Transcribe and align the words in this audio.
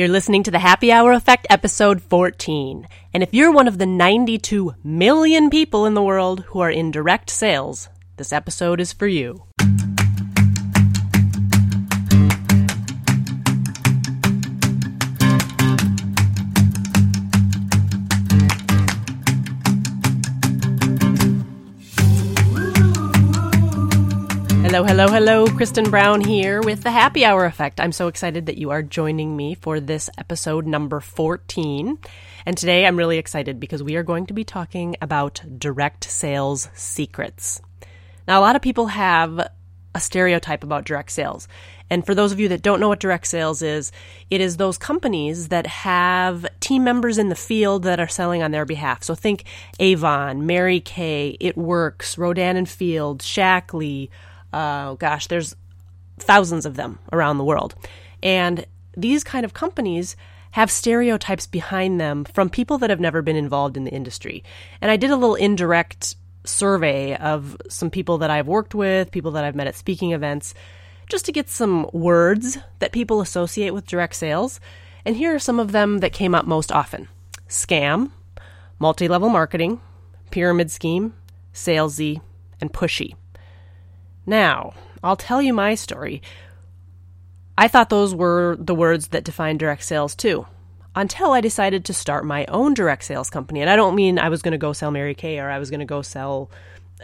You're 0.00 0.08
listening 0.08 0.44
to 0.44 0.50
the 0.50 0.58
Happy 0.58 0.90
Hour 0.90 1.12
Effect, 1.12 1.46
episode 1.50 2.00
14. 2.00 2.88
And 3.12 3.22
if 3.22 3.34
you're 3.34 3.52
one 3.52 3.68
of 3.68 3.76
the 3.76 3.84
92 3.84 4.74
million 4.82 5.50
people 5.50 5.84
in 5.84 5.92
the 5.92 6.02
world 6.02 6.40
who 6.44 6.60
are 6.60 6.70
in 6.70 6.90
direct 6.90 7.28
sales, 7.28 7.90
this 8.16 8.32
episode 8.32 8.80
is 8.80 8.94
for 8.94 9.06
you. 9.06 9.42
Hello, 24.70 24.84
hello, 24.84 25.08
hello. 25.08 25.46
Kristen 25.48 25.90
Brown 25.90 26.20
here 26.20 26.62
with 26.62 26.84
the 26.84 26.92
Happy 26.92 27.24
Hour 27.24 27.44
Effect. 27.44 27.80
I'm 27.80 27.90
so 27.90 28.06
excited 28.06 28.46
that 28.46 28.56
you 28.56 28.70
are 28.70 28.84
joining 28.84 29.36
me 29.36 29.56
for 29.56 29.80
this 29.80 30.08
episode 30.16 30.64
number 30.64 31.00
14. 31.00 31.98
And 32.46 32.56
today 32.56 32.86
I'm 32.86 32.96
really 32.96 33.18
excited 33.18 33.58
because 33.58 33.82
we 33.82 33.96
are 33.96 34.04
going 34.04 34.26
to 34.26 34.32
be 34.32 34.44
talking 34.44 34.94
about 35.02 35.42
direct 35.58 36.04
sales 36.04 36.68
secrets. 36.72 37.60
Now, 38.28 38.38
a 38.38 38.42
lot 38.42 38.54
of 38.54 38.62
people 38.62 38.86
have 38.86 39.40
a 39.92 40.00
stereotype 40.00 40.62
about 40.62 40.84
direct 40.84 41.10
sales. 41.10 41.48
And 41.90 42.06
for 42.06 42.14
those 42.14 42.30
of 42.30 42.38
you 42.38 42.46
that 42.50 42.62
don't 42.62 42.78
know 42.78 42.90
what 42.90 43.00
direct 43.00 43.26
sales 43.26 43.62
is, 43.62 43.90
it 44.30 44.40
is 44.40 44.56
those 44.56 44.78
companies 44.78 45.48
that 45.48 45.66
have 45.66 46.46
team 46.60 46.84
members 46.84 47.18
in 47.18 47.28
the 47.28 47.34
field 47.34 47.82
that 47.82 47.98
are 47.98 48.06
selling 48.06 48.40
on 48.44 48.52
their 48.52 48.64
behalf. 48.64 49.02
So 49.02 49.16
think 49.16 49.42
Avon, 49.80 50.46
Mary 50.46 50.78
Kay, 50.78 51.36
It 51.40 51.56
Works, 51.56 52.16
Rodan 52.16 52.56
and 52.56 52.68
Field, 52.68 53.18
Shaklee, 53.20 54.10
uh, 54.52 54.94
gosh, 54.94 55.26
there's 55.26 55.56
thousands 56.18 56.66
of 56.66 56.76
them 56.76 56.98
around 57.12 57.38
the 57.38 57.44
world. 57.44 57.74
And 58.22 58.66
these 58.96 59.24
kind 59.24 59.44
of 59.44 59.54
companies 59.54 60.16
have 60.52 60.70
stereotypes 60.70 61.46
behind 61.46 62.00
them 62.00 62.24
from 62.24 62.50
people 62.50 62.78
that 62.78 62.90
have 62.90 63.00
never 63.00 63.22
been 63.22 63.36
involved 63.36 63.76
in 63.76 63.84
the 63.84 63.92
industry. 63.92 64.42
And 64.80 64.90
I 64.90 64.96
did 64.96 65.10
a 65.10 65.16
little 65.16 65.36
indirect 65.36 66.16
survey 66.44 67.16
of 67.16 67.56
some 67.68 67.90
people 67.90 68.18
that 68.18 68.30
I've 68.30 68.48
worked 68.48 68.74
with, 68.74 69.12
people 69.12 69.30
that 69.32 69.44
I've 69.44 69.54
met 69.54 69.68
at 69.68 69.76
speaking 69.76 70.12
events, 70.12 70.54
just 71.08 71.24
to 71.26 71.32
get 71.32 71.48
some 71.48 71.88
words 71.92 72.58
that 72.78 72.92
people 72.92 73.20
associate 73.20 73.74
with 73.74 73.86
direct 73.86 74.14
sales. 74.14 74.60
And 75.04 75.16
here 75.16 75.34
are 75.34 75.40
some 75.40 75.60
of 75.60 75.72
them 75.72 75.98
that 75.98 76.12
came 76.12 76.34
up 76.34 76.46
most 76.46 76.72
often 76.72 77.08
scam, 77.48 78.10
multi 78.78 79.08
level 79.08 79.28
marketing, 79.28 79.80
pyramid 80.30 80.70
scheme, 80.70 81.14
salesy, 81.52 82.20
and 82.60 82.72
pushy. 82.72 83.14
Now, 84.30 84.74
I'll 85.02 85.16
tell 85.16 85.42
you 85.42 85.52
my 85.52 85.74
story. 85.74 86.22
I 87.58 87.66
thought 87.66 87.90
those 87.90 88.14
were 88.14 88.56
the 88.60 88.76
words 88.76 89.08
that 89.08 89.24
define 89.24 89.58
direct 89.58 89.82
sales 89.82 90.14
too, 90.14 90.46
until 90.94 91.32
I 91.32 91.40
decided 91.40 91.84
to 91.84 91.92
start 91.92 92.24
my 92.24 92.46
own 92.46 92.74
direct 92.74 93.02
sales 93.02 93.28
company. 93.28 93.60
And 93.60 93.68
I 93.68 93.74
don't 93.74 93.96
mean 93.96 94.20
I 94.20 94.28
was 94.28 94.40
going 94.40 94.52
to 94.52 94.56
go 94.58 94.72
sell 94.72 94.92
Mary 94.92 95.16
Kay 95.16 95.40
or 95.40 95.50
I 95.50 95.58
was 95.58 95.68
going 95.68 95.80
to 95.80 95.84
go 95.84 96.00
sell 96.00 96.48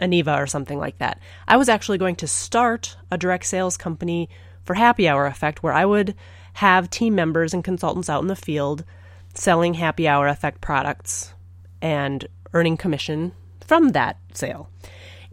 Aniva 0.01 0.41
or 0.41 0.47
something 0.47 0.79
like 0.79 0.99
that. 0.99 1.19
I 1.49 1.57
was 1.57 1.67
actually 1.67 1.97
going 1.97 2.15
to 2.15 2.27
start 2.27 2.95
a 3.11 3.17
direct 3.17 3.45
sales 3.45 3.75
company 3.75 4.29
for 4.63 4.75
Happy 4.75 5.05
Hour 5.05 5.25
Effect 5.25 5.61
where 5.61 5.73
I 5.73 5.83
would 5.83 6.15
have 6.53 6.89
team 6.89 7.13
members 7.13 7.53
and 7.53 7.61
consultants 7.61 8.09
out 8.09 8.21
in 8.21 8.29
the 8.29 8.37
field 8.37 8.85
selling 9.33 9.73
Happy 9.73 10.07
Hour 10.07 10.29
Effect 10.29 10.61
products 10.61 11.33
and 11.81 12.25
earning 12.53 12.77
commission 12.77 13.33
from 13.59 13.89
that 13.89 14.17
sale. 14.33 14.69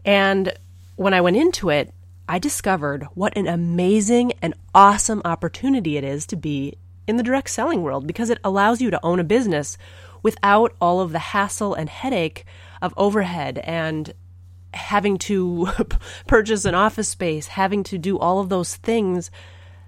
And 0.04 0.54
when 0.96 1.14
I 1.14 1.20
went 1.20 1.36
into 1.36 1.70
it, 1.70 1.92
I 2.28 2.38
discovered 2.38 3.06
what 3.14 3.36
an 3.36 3.46
amazing 3.46 4.32
and 4.40 4.54
awesome 4.74 5.20
opportunity 5.24 5.96
it 5.96 6.04
is 6.04 6.26
to 6.26 6.36
be 6.36 6.78
in 7.06 7.16
the 7.16 7.22
direct 7.22 7.50
selling 7.50 7.82
world 7.82 8.06
because 8.06 8.30
it 8.30 8.38
allows 8.42 8.80
you 8.80 8.90
to 8.90 9.04
own 9.04 9.20
a 9.20 9.24
business 9.24 9.76
without 10.22 10.74
all 10.80 11.00
of 11.00 11.12
the 11.12 11.18
hassle 11.18 11.74
and 11.74 11.88
headache 11.88 12.46
of 12.80 12.94
overhead 12.96 13.58
and 13.58 14.14
having 14.72 15.18
to 15.18 15.68
purchase 16.26 16.64
an 16.64 16.74
office 16.74 17.08
space, 17.08 17.48
having 17.48 17.82
to 17.84 17.98
do 17.98 18.18
all 18.18 18.40
of 18.40 18.48
those 18.48 18.76
things 18.76 19.30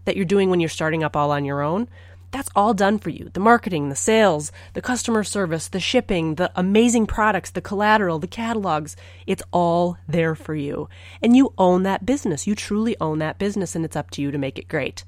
that 0.05 0.17
you're 0.17 0.25
doing 0.25 0.51
when 0.51 0.61
you're 0.61 0.69
starting 0.69 1.03
up 1.03 1.17
all 1.17 1.31
on 1.31 1.45
your 1.45 1.63
own. 1.63 1.89
That's 2.37 2.51
all 2.55 2.75
done 2.75 2.99
for 2.99 3.09
you. 3.09 3.31
The 3.33 3.41
marketing, 3.41 3.89
the 3.89 3.97
sales, 3.97 4.53
the 4.75 4.83
customer 4.83 5.25
service, 5.25 5.69
the 5.69 5.81
shipping, 5.81 6.35
the 6.35 6.53
amazing 6.55 7.07
products, 7.07 7.51
the 7.51 7.63
collateral, 7.63 8.19
the 8.19 8.27
catalogs, 8.27 8.95
it's 9.27 9.43
all 9.53 9.97
there 10.07 10.35
for 10.35 10.55
you. 10.55 10.91
And 11.23 11.35
you 11.35 11.55
own 11.57 11.85
that 11.85 12.05
business. 12.05 12.47
You 12.47 12.55
truly 12.55 12.95
own 13.01 13.21
that 13.21 13.39
business, 13.39 13.75
and 13.75 13.87
it's 13.87 13.97
up 13.97 14.11
to 14.11 14.21
you 14.21 14.31
to 14.31 14.37
make 14.37 14.59
it 14.59 14.69
great. 14.69 15.03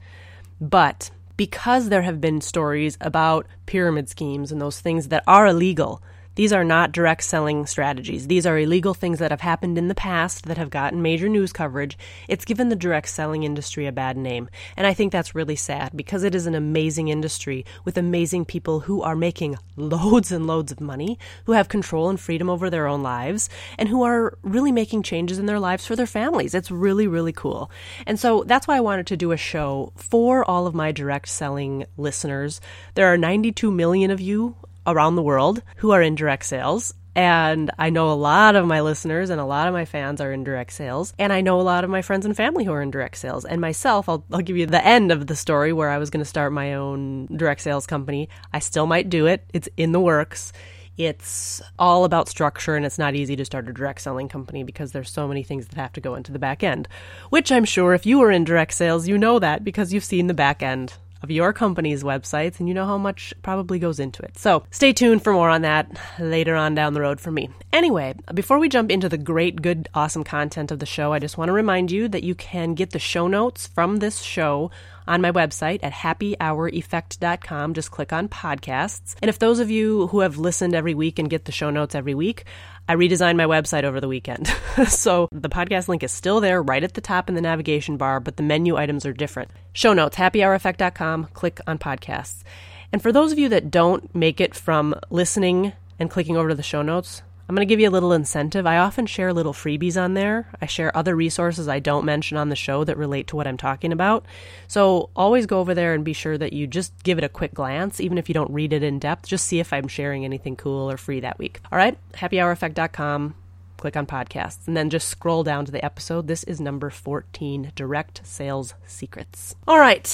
But 0.59 1.11
because 1.37 1.91
there 1.91 2.01
have 2.01 2.19
been 2.19 2.41
stories 2.41 2.97
about 2.99 3.47
pyramid 3.67 4.09
schemes 4.09 4.51
and 4.51 4.59
those 4.59 4.81
things 4.81 5.09
that 5.09 5.25
are 5.27 5.49
illegal, 5.49 6.03
these 6.39 6.53
are 6.53 6.63
not 6.63 6.93
direct 6.93 7.25
selling 7.25 7.67
strategies. 7.67 8.29
These 8.29 8.47
are 8.47 8.57
illegal 8.57 8.95
things 8.95 9.19
that 9.19 9.33
have 9.33 9.41
happened 9.41 9.77
in 9.77 9.89
the 9.89 9.95
past 9.97 10.47
that 10.47 10.57
have 10.57 10.71
gotten 10.71 11.03
major 11.03 11.29
news 11.29 11.53
coverage. 11.53 11.99
It's 12.29 12.45
given 12.45 12.69
the 12.69 12.77
direct 12.77 13.09
selling 13.09 13.43
industry 13.43 13.87
a 13.87 13.93
bad 13.93 14.17
name. 14.17 14.49
And 14.77 14.87
I 14.87 14.95
think 14.95 15.11
that's 15.11 15.35
really 15.35 15.57
sad 15.57 15.97
because 15.97 16.23
it 16.23 16.37
is 16.37 16.47
an 16.47 16.55
amazing 16.55 17.09
industry 17.09 17.67
with 17.85 17.99
amazing 17.99 18.45
people 18.45 18.79
who 18.79 19.03
are 19.03 19.17
making 19.17 19.59
loads 19.77 20.31
and 20.31 20.47
loads 20.47 20.71
of 20.71 20.81
money, 20.81 21.19
who 21.47 21.53
have 21.55 21.69
control 21.69 22.09
and 22.09 22.21
freedom 22.21 22.49
over 22.49 22.71
their 22.71 22.87
own 22.87 23.03
lives, 23.03 23.51
and 23.77 23.89
who 23.89 24.05
are 24.05 24.39
really 24.43 24.71
making 24.71 25.03
changes 25.03 25.41
in 25.41 25.47
their 25.47 25.59
lives 25.59 25.87
for 25.87 25.97
their 25.97 26.07
families. 26.07 26.55
It's 26.55 26.71
really, 26.71 27.09
really 27.09 27.33
cool. 27.33 27.69
And 28.07 28.17
so 28.21 28.45
that's 28.47 28.69
why 28.69 28.77
I 28.77 28.81
wanted 28.81 29.09
to 29.09 29.17
do 29.17 29.33
a 29.33 29.37
show 29.37 29.93
for 29.97 30.49
all 30.49 30.69
of 30.69 30.75
my 30.77 30.93
direct 30.93 31.31
selling 31.31 31.85
listeners. 31.97 32.61
There 32.95 33.13
are 33.13 33.19
92 33.19 33.73
million 33.73 34.13
of 34.13 34.21
you 34.21 34.55
around 34.93 35.17
the 35.17 35.23
world 35.23 35.63
who 35.77 35.93
are 35.93 36.03
in 36.03 36.15
direct 36.15 36.45
sales. 36.45 36.95
And 37.15 37.73
I 37.79 37.91
know 37.91 38.13
a 38.13 38.15
lot 38.15 38.55
of 38.55 38.67
my 38.67 38.81
listeners 38.81 39.31
and 39.31 39.41
a 39.41 39.45
lot 39.45 39.67
of 39.67 39.75
my 39.75 39.85
fans 39.85 40.21
are 40.21 40.33
in 40.33 40.45
direct 40.45 40.73
sales. 40.73 41.15
And 41.19 41.33
I 41.33 41.41
know 41.41 41.61
a 41.61 41.63
lot 41.63 41.83
of 41.83 41.91
my 41.91 42.01
friends 42.01 42.25
and 42.25 42.37
family 42.37 42.65
who 42.65 42.73
are 42.73 42.81
in 42.81 42.93
direct 42.93 43.17
sales. 43.17 43.45
And 43.45 43.61
myself, 43.61 44.09
I'll, 44.09 44.25
I'll 44.33 44.41
give 44.41 44.57
you 44.57 44.67
the 44.67 44.85
end 44.87 45.11
of 45.11 45.27
the 45.27 45.35
story 45.35 45.73
where 45.73 45.91
I 45.91 45.99
was 45.99 46.11
going 46.11 46.21
to 46.21 46.25
start 46.25 46.53
my 46.53 46.75
own 46.75 47.27
direct 47.27 47.61
sales 47.61 47.89
company. 47.89 48.29
I 48.53 48.61
still 48.61 48.87
might 48.87 49.11
do 49.11 49.27
it, 49.27 49.45
it's 49.53 49.69
in 49.77 49.91
the 49.91 50.01
works. 50.01 50.53
It's 50.97 51.63
all 51.79 52.05
about 52.05 52.29
structure, 52.29 52.75
and 52.75 52.85
it's 52.85 52.99
not 52.99 53.15
easy 53.15 53.37
to 53.37 53.45
start 53.45 53.69
a 53.69 53.73
direct 53.73 54.01
selling 54.01 54.29
company 54.29 54.65
because 54.65 54.91
there's 54.91 55.13
so 55.13 55.29
many 55.29 55.45
things 55.45 55.69
that 55.69 55.77
have 55.77 55.93
to 55.93 56.01
go 56.01 56.17
into 56.17 56.33
the 56.33 56.41
back 56.41 56.65
end. 56.65 56.89
Which 57.31 57.53
I'm 57.53 57.65
sure 57.65 57.95
if 57.95 58.05
you 58.05 58.21
are 58.23 58.33
in 58.33 58.43
direct 58.43 58.75
sales, 58.75 59.07
you 59.07 59.17
know 59.17 59.39
that 59.39 59.63
because 59.63 59.93
you've 59.93 60.03
seen 60.03 60.27
the 60.27 60.35
back 60.35 60.61
end 60.61 60.95
of 61.23 61.31
your 61.31 61.53
company's 61.53 62.03
websites 62.03 62.61
and 62.61 62.69
you 62.69 62.75
know 62.75 62.87
how 62.87 62.99
much 62.99 63.35
probably 63.43 63.79
goes 63.79 63.99
into 64.01 64.23
it. 64.23 64.39
So 64.39 64.65
stay 64.71 64.93
tuned 64.93 65.23
for 65.23 65.33
more 65.33 65.51
on 65.51 65.63
that 65.63 65.91
later 66.19 66.55
on 66.55 66.75
down 66.75 66.95
the 66.95 67.01
road 67.01 67.21
for 67.21 67.31
me. 67.31 67.51
Anyway, 67.73 68.15
before 68.35 68.59
we 68.59 68.69
jump 68.69 68.91
into 68.91 69.09
the 69.09 69.19
great, 69.19 69.61
good, 69.63 69.89
awesome 69.95 70.25
content 70.25 70.71
of 70.71 70.79
the 70.79 70.87
show, 70.87 71.13
I 71.13 71.19
just 71.19 71.39
want 71.39 71.49
to 71.49 71.53
remind 71.53 71.91
you 71.91 72.09
that 72.09 72.23
you 72.23 72.35
can 72.35 72.75
get 72.75 72.91
the 72.91 72.99
show 72.99 73.29
notes 73.29 73.67
from 73.67 73.97
this 73.97 74.21
show 74.21 74.71
on 75.09 75.23
my 75.23 75.33
website 75.33 75.81
at 75.83 75.93
happyhoureffect.com. 75.93 77.75
Just 77.75 77.91
click 77.91 78.13
on 78.13 78.29
podcasts. 78.29 79.17
And 79.23 79.29
if 79.29 79.39
those 79.39 79.59
of 79.59 79.71
you 79.71 80.09
who 80.09 80.21
have 80.21 80.37
listened 80.37 80.75
every 80.75 80.95
week 80.95 81.19
and 81.19 81.31
get 81.31 81.47
the 81.47 81.53
show 81.53 81.71
notes 81.71 81.95
every 81.95 82.15
week, 82.15 82.45
I 82.89 82.95
redesigned 82.95 83.37
my 83.37 83.45
website 83.45 83.85
over 83.85 84.01
the 84.01 84.09
weekend. 84.09 84.47
so 84.89 85.29
the 85.31 85.51
podcast 85.51 85.89
link 85.89 86.03
is 86.03 86.11
still 86.11 86.41
there 86.41 86.63
right 86.63 86.83
at 86.83 86.95
the 86.95 87.03
top 87.03 87.29
in 87.29 87.35
the 87.35 87.43
navigation 87.43 87.99
bar, 87.99 88.19
but 88.19 88.39
the 88.39 88.43
menu 88.43 88.77
items 88.77 89.05
are 89.05 89.13
different. 89.13 89.51
Show 89.75 89.93
notes, 89.93 90.17
happyhoureffect.com, 90.17 91.29
click 91.35 91.61
on 91.67 91.79
podcasts. 91.79 92.43
And 92.91 93.03
for 93.03 93.13
those 93.13 93.31
of 93.31 93.39
you 93.39 93.51
that 93.51 93.71
don't 93.71 94.15
make 94.15 94.41
it 94.41 94.55
from 94.55 94.95
listening 95.11 95.75
and 95.99 96.11
clicking 96.11 96.39
over 96.39 96.49
to 96.49 96.55
the 96.55 96.63
show 96.63 96.81
notes, 96.81 97.21
I'm 97.49 97.55
going 97.55 97.67
to 97.67 97.73
give 97.73 97.81
you 97.81 97.89
a 97.89 97.91
little 97.91 98.13
incentive. 98.13 98.67
I 98.67 98.77
often 98.77 99.07
share 99.07 99.33
little 99.33 99.55
freebies 99.55 100.01
on 100.01 100.13
there. 100.13 100.51
I 100.61 100.67
share 100.67 100.95
other 100.95 101.17
resources 101.17 101.67
I 101.67 101.79
don't 101.79 102.05
mention 102.05 102.37
on 102.37 102.51
the 102.51 102.57
show 102.57 102.85
that 102.85 102.99
relate 102.99 103.29
to 103.29 103.37
what 103.37 103.47
I'm 103.47 103.57
talking 103.57 103.91
about. 103.91 104.27
So 104.67 105.09
always 105.17 105.47
go 105.47 105.59
over 105.59 105.75
there 105.75 105.95
and 105.95 106.05
be 106.05 106.13
sure 106.13 106.37
that 106.37 106.53
you 106.53 106.67
just 106.67 106.93
give 107.05 107.17
it 107.17 107.25
a 107.25 107.29
quick 107.29 107.55
glance, 107.55 108.03
even 108.03 108.19
if 108.19 108.29
you 108.29 108.35
don't 108.35 108.51
read 108.51 108.75
it 108.75 108.83
in 108.83 108.99
depth. 108.99 109.27
Just 109.27 109.47
see 109.47 109.61
if 109.61 109.73
I'm 109.73 109.89
sharing 109.89 110.27
anything 110.27 110.57
cool 110.57 110.91
or 110.91 110.99
free 110.99 111.21
that 111.21 111.39
week. 111.39 111.61
All 111.73 111.79
right, 111.79 111.97
happyhoureffect.com. 112.13 113.35
Click 113.79 113.97
on 113.97 114.07
podcasts 114.07 114.67
and 114.67 114.77
then 114.77 114.91
just 114.91 115.09
scroll 115.09 115.43
down 115.43 115.65
to 115.65 115.73
the 115.73 115.83
episode. 115.83 116.27
This 116.27 116.45
is 116.45 116.61
number 116.61 116.91
14 116.91 117.73
Direct 117.75 118.21
Sales 118.27 118.75
Secrets. 118.87 119.55
All 119.67 119.79
right, 119.79 120.07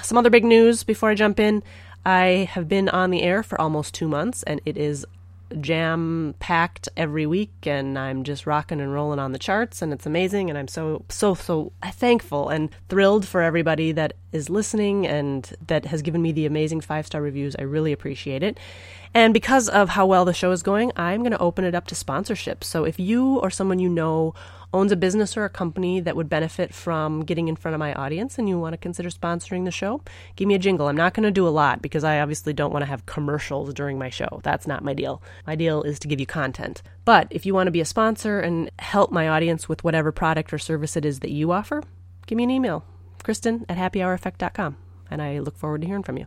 some 0.00 0.16
other 0.16 0.30
big 0.30 0.44
news 0.44 0.82
before 0.84 1.10
I 1.10 1.14
jump 1.14 1.38
in. 1.40 1.62
I 2.06 2.48
have 2.52 2.68
been 2.68 2.88
on 2.88 3.10
the 3.10 3.20
air 3.20 3.42
for 3.42 3.60
almost 3.60 3.92
two 3.92 4.08
months, 4.08 4.42
and 4.44 4.62
it 4.64 4.78
is 4.78 5.04
jam 5.60 6.34
packed 6.38 6.88
every 6.96 7.26
week 7.26 7.52
and 7.66 7.98
I'm 7.98 8.22
just 8.22 8.46
rocking 8.46 8.80
and 8.80 8.92
rolling 8.92 9.18
on 9.18 9.32
the 9.32 9.38
charts 9.38 9.82
and 9.82 9.92
it's 9.92 10.06
amazing 10.06 10.48
and 10.48 10.58
I'm 10.58 10.68
so 10.68 11.04
so 11.08 11.34
so 11.34 11.72
thankful 11.92 12.48
and 12.48 12.70
thrilled 12.88 13.26
for 13.26 13.42
everybody 13.42 13.92
that 13.92 14.12
is 14.32 14.48
listening 14.48 15.06
and 15.06 15.52
that 15.66 15.86
has 15.86 16.02
given 16.02 16.22
me 16.22 16.32
the 16.32 16.46
amazing 16.46 16.80
five-star 16.80 17.20
reviews. 17.20 17.56
I 17.58 17.62
really 17.62 17.92
appreciate 17.92 18.42
it. 18.42 18.58
And 19.12 19.34
because 19.34 19.68
of 19.68 19.90
how 19.90 20.06
well 20.06 20.24
the 20.24 20.32
show 20.32 20.52
is 20.52 20.62
going, 20.62 20.92
I'm 20.96 21.20
going 21.20 21.32
to 21.32 21.38
open 21.38 21.64
it 21.64 21.74
up 21.74 21.86
to 21.88 21.94
sponsorship. 21.94 22.62
So 22.62 22.84
if 22.84 23.00
you 23.00 23.38
or 23.38 23.50
someone 23.50 23.80
you 23.80 23.88
know 23.88 24.34
owns 24.72 24.92
a 24.92 24.96
business 24.96 25.36
or 25.36 25.44
a 25.44 25.48
company 25.48 25.98
that 25.98 26.14
would 26.14 26.28
benefit 26.28 26.72
from 26.72 27.24
getting 27.24 27.48
in 27.48 27.56
front 27.56 27.74
of 27.74 27.80
my 27.80 27.92
audience 27.94 28.38
and 28.38 28.48
you 28.48 28.56
want 28.56 28.72
to 28.72 28.78
consider 28.78 29.08
sponsoring 29.10 29.64
the 29.64 29.72
show, 29.72 30.00
give 30.36 30.46
me 30.46 30.54
a 30.54 30.60
jingle. 30.60 30.86
I'm 30.86 30.96
not 30.96 31.12
going 31.12 31.24
to 31.24 31.32
do 31.32 31.46
a 31.46 31.50
lot 31.50 31.82
because 31.82 32.04
I 32.04 32.20
obviously 32.20 32.52
don't 32.52 32.72
want 32.72 32.82
to 32.82 32.88
have 32.88 33.06
commercials 33.06 33.74
during 33.74 33.98
my 33.98 34.10
show. 34.10 34.40
That's 34.44 34.68
not 34.68 34.84
my 34.84 34.94
deal. 34.94 35.22
My 35.44 35.56
deal 35.56 35.82
is 35.82 35.98
to 36.00 36.08
give 36.08 36.20
you 36.20 36.26
content. 36.26 36.82
But 37.04 37.26
if 37.30 37.44
you 37.44 37.52
want 37.52 37.66
to 37.66 37.72
be 37.72 37.80
a 37.80 37.84
sponsor 37.84 38.38
and 38.38 38.70
help 38.78 39.10
my 39.10 39.28
audience 39.28 39.68
with 39.68 39.82
whatever 39.82 40.12
product 40.12 40.52
or 40.52 40.58
service 40.58 40.96
it 40.96 41.04
is 41.04 41.18
that 41.20 41.32
you 41.32 41.50
offer, 41.50 41.82
give 42.26 42.36
me 42.36 42.44
an 42.44 42.50
email, 42.50 42.84
Kristen 43.24 43.66
at 43.68 43.76
happyhoureffect.com 43.76 44.89
and 45.10 45.20
I 45.20 45.38
look 45.40 45.56
forward 45.56 45.82
to 45.82 45.86
hearing 45.86 46.02
from 46.02 46.18
you. 46.18 46.26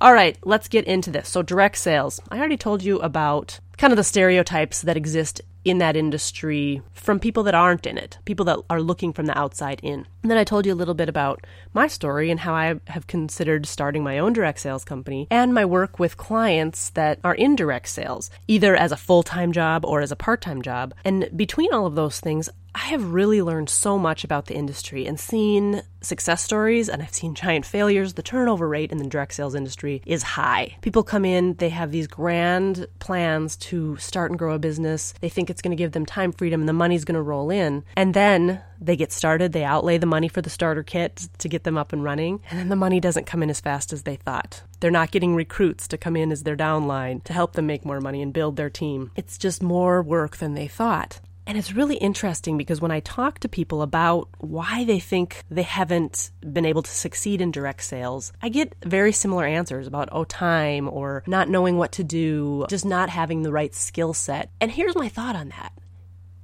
All 0.00 0.12
right, 0.12 0.36
let's 0.44 0.68
get 0.68 0.84
into 0.86 1.10
this. 1.10 1.28
So, 1.28 1.42
direct 1.42 1.76
sales. 1.76 2.20
I 2.30 2.38
already 2.38 2.56
told 2.56 2.82
you 2.82 2.98
about 3.00 3.60
kind 3.76 3.92
of 3.92 3.96
the 3.96 4.04
stereotypes 4.04 4.82
that 4.82 4.96
exist 4.96 5.40
in 5.64 5.78
that 5.78 5.96
industry 5.96 6.82
from 6.92 7.20
people 7.20 7.42
that 7.44 7.54
aren't 7.54 7.86
in 7.86 7.96
it, 7.96 8.18
people 8.24 8.44
that 8.44 8.58
are 8.68 8.80
looking 8.80 9.12
from 9.12 9.26
the 9.26 9.38
outside 9.38 9.80
in. 9.82 10.06
And 10.22 10.30
then 10.30 10.38
I 10.38 10.44
told 10.44 10.66
you 10.66 10.72
a 10.72 10.74
little 10.74 10.94
bit 10.94 11.08
about 11.08 11.46
my 11.72 11.86
story 11.86 12.30
and 12.30 12.40
how 12.40 12.54
I 12.54 12.80
have 12.88 13.06
considered 13.06 13.66
starting 13.66 14.02
my 14.02 14.18
own 14.18 14.32
direct 14.32 14.60
sales 14.60 14.84
company 14.84 15.28
and 15.30 15.54
my 15.54 15.64
work 15.64 15.98
with 15.98 16.16
clients 16.16 16.90
that 16.90 17.18
are 17.22 17.34
in 17.34 17.54
direct 17.54 17.88
sales, 17.88 18.30
either 18.48 18.74
as 18.74 18.92
a 18.92 18.96
full 18.96 19.22
time 19.22 19.52
job 19.52 19.84
or 19.84 20.00
as 20.00 20.10
a 20.10 20.16
part 20.16 20.40
time 20.40 20.62
job. 20.62 20.94
And 21.04 21.28
between 21.36 21.72
all 21.72 21.86
of 21.86 21.94
those 21.94 22.18
things, 22.18 22.48
I 22.74 22.86
have 22.86 23.12
really 23.12 23.42
learned 23.42 23.68
so 23.68 23.98
much 23.98 24.24
about 24.24 24.46
the 24.46 24.54
industry 24.54 25.06
and 25.06 25.20
seen 25.20 25.82
success 26.00 26.42
stories, 26.42 26.88
and 26.88 27.02
I've 27.02 27.12
seen 27.12 27.34
giant 27.34 27.66
failures. 27.66 28.14
The 28.14 28.22
turnover 28.22 28.66
rate 28.66 28.90
in 28.90 28.98
the 28.98 29.06
direct 29.06 29.34
sales 29.34 29.54
industry 29.54 30.02
is 30.06 30.22
high. 30.22 30.76
People 30.80 31.02
come 31.02 31.24
in, 31.24 31.54
they 31.54 31.68
have 31.68 31.92
these 31.92 32.06
grand 32.06 32.86
plans 32.98 33.56
to 33.58 33.96
start 33.98 34.30
and 34.30 34.38
grow 34.38 34.54
a 34.54 34.58
business. 34.58 35.12
They 35.20 35.28
think 35.28 35.50
it's 35.50 35.60
going 35.60 35.76
to 35.76 35.82
give 35.82 35.92
them 35.92 36.06
time 36.06 36.32
freedom 36.32 36.60
and 36.60 36.68
the 36.68 36.72
money's 36.72 37.04
going 37.04 37.14
to 37.14 37.22
roll 37.22 37.50
in. 37.50 37.84
And 37.94 38.14
then 38.14 38.62
they 38.80 38.96
get 38.96 39.12
started, 39.12 39.52
they 39.52 39.64
outlay 39.64 39.98
the 39.98 40.06
money 40.06 40.28
for 40.28 40.40
the 40.40 40.50
starter 40.50 40.82
kit 40.82 41.28
to 41.38 41.48
get 41.48 41.64
them 41.64 41.76
up 41.76 41.92
and 41.92 42.02
running, 42.02 42.40
and 42.50 42.58
then 42.58 42.68
the 42.68 42.76
money 42.76 43.00
doesn't 43.00 43.26
come 43.26 43.42
in 43.42 43.50
as 43.50 43.60
fast 43.60 43.92
as 43.92 44.02
they 44.02 44.16
thought. 44.16 44.62
They're 44.80 44.90
not 44.90 45.12
getting 45.12 45.36
recruits 45.36 45.86
to 45.88 45.98
come 45.98 46.16
in 46.16 46.32
as 46.32 46.42
their 46.42 46.56
downline 46.56 47.22
to 47.24 47.32
help 47.32 47.52
them 47.52 47.66
make 47.66 47.84
more 47.84 48.00
money 48.00 48.22
and 48.22 48.32
build 48.32 48.56
their 48.56 48.70
team. 48.70 49.12
It's 49.14 49.38
just 49.38 49.62
more 49.62 50.02
work 50.02 50.38
than 50.38 50.54
they 50.54 50.66
thought. 50.66 51.20
And 51.46 51.58
it's 51.58 51.72
really 51.72 51.96
interesting 51.96 52.56
because 52.56 52.80
when 52.80 52.90
I 52.90 53.00
talk 53.00 53.40
to 53.40 53.48
people 53.48 53.82
about 53.82 54.28
why 54.38 54.84
they 54.84 55.00
think 55.00 55.42
they 55.50 55.62
haven't 55.62 56.30
been 56.40 56.64
able 56.64 56.82
to 56.82 56.90
succeed 56.90 57.40
in 57.40 57.50
direct 57.50 57.82
sales, 57.82 58.32
I 58.40 58.48
get 58.48 58.74
very 58.84 59.12
similar 59.12 59.44
answers 59.44 59.86
about, 59.86 60.08
oh, 60.12 60.24
time 60.24 60.88
or 60.88 61.24
not 61.26 61.48
knowing 61.48 61.78
what 61.78 61.92
to 61.92 62.04
do, 62.04 62.66
just 62.68 62.84
not 62.84 63.08
having 63.08 63.42
the 63.42 63.52
right 63.52 63.74
skill 63.74 64.14
set. 64.14 64.50
And 64.60 64.70
here's 64.70 64.94
my 64.94 65.08
thought 65.08 65.34
on 65.34 65.48
that 65.48 65.72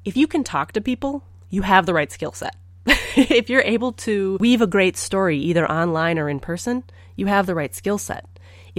if 0.04 0.16
you 0.16 0.26
can 0.26 0.42
talk 0.42 0.72
to 0.72 0.80
people, 0.80 1.22
you 1.50 1.62
have 1.62 1.86
the 1.86 1.94
right 1.94 2.10
skill 2.10 2.32
set. 2.32 2.56
if 2.86 3.48
you're 3.50 3.62
able 3.62 3.92
to 3.92 4.36
weave 4.40 4.62
a 4.62 4.66
great 4.66 4.96
story 4.96 5.38
either 5.38 5.70
online 5.70 6.18
or 6.18 6.28
in 6.28 6.40
person, 6.40 6.82
you 7.16 7.26
have 7.26 7.46
the 7.46 7.54
right 7.54 7.74
skill 7.74 7.98
set 7.98 8.24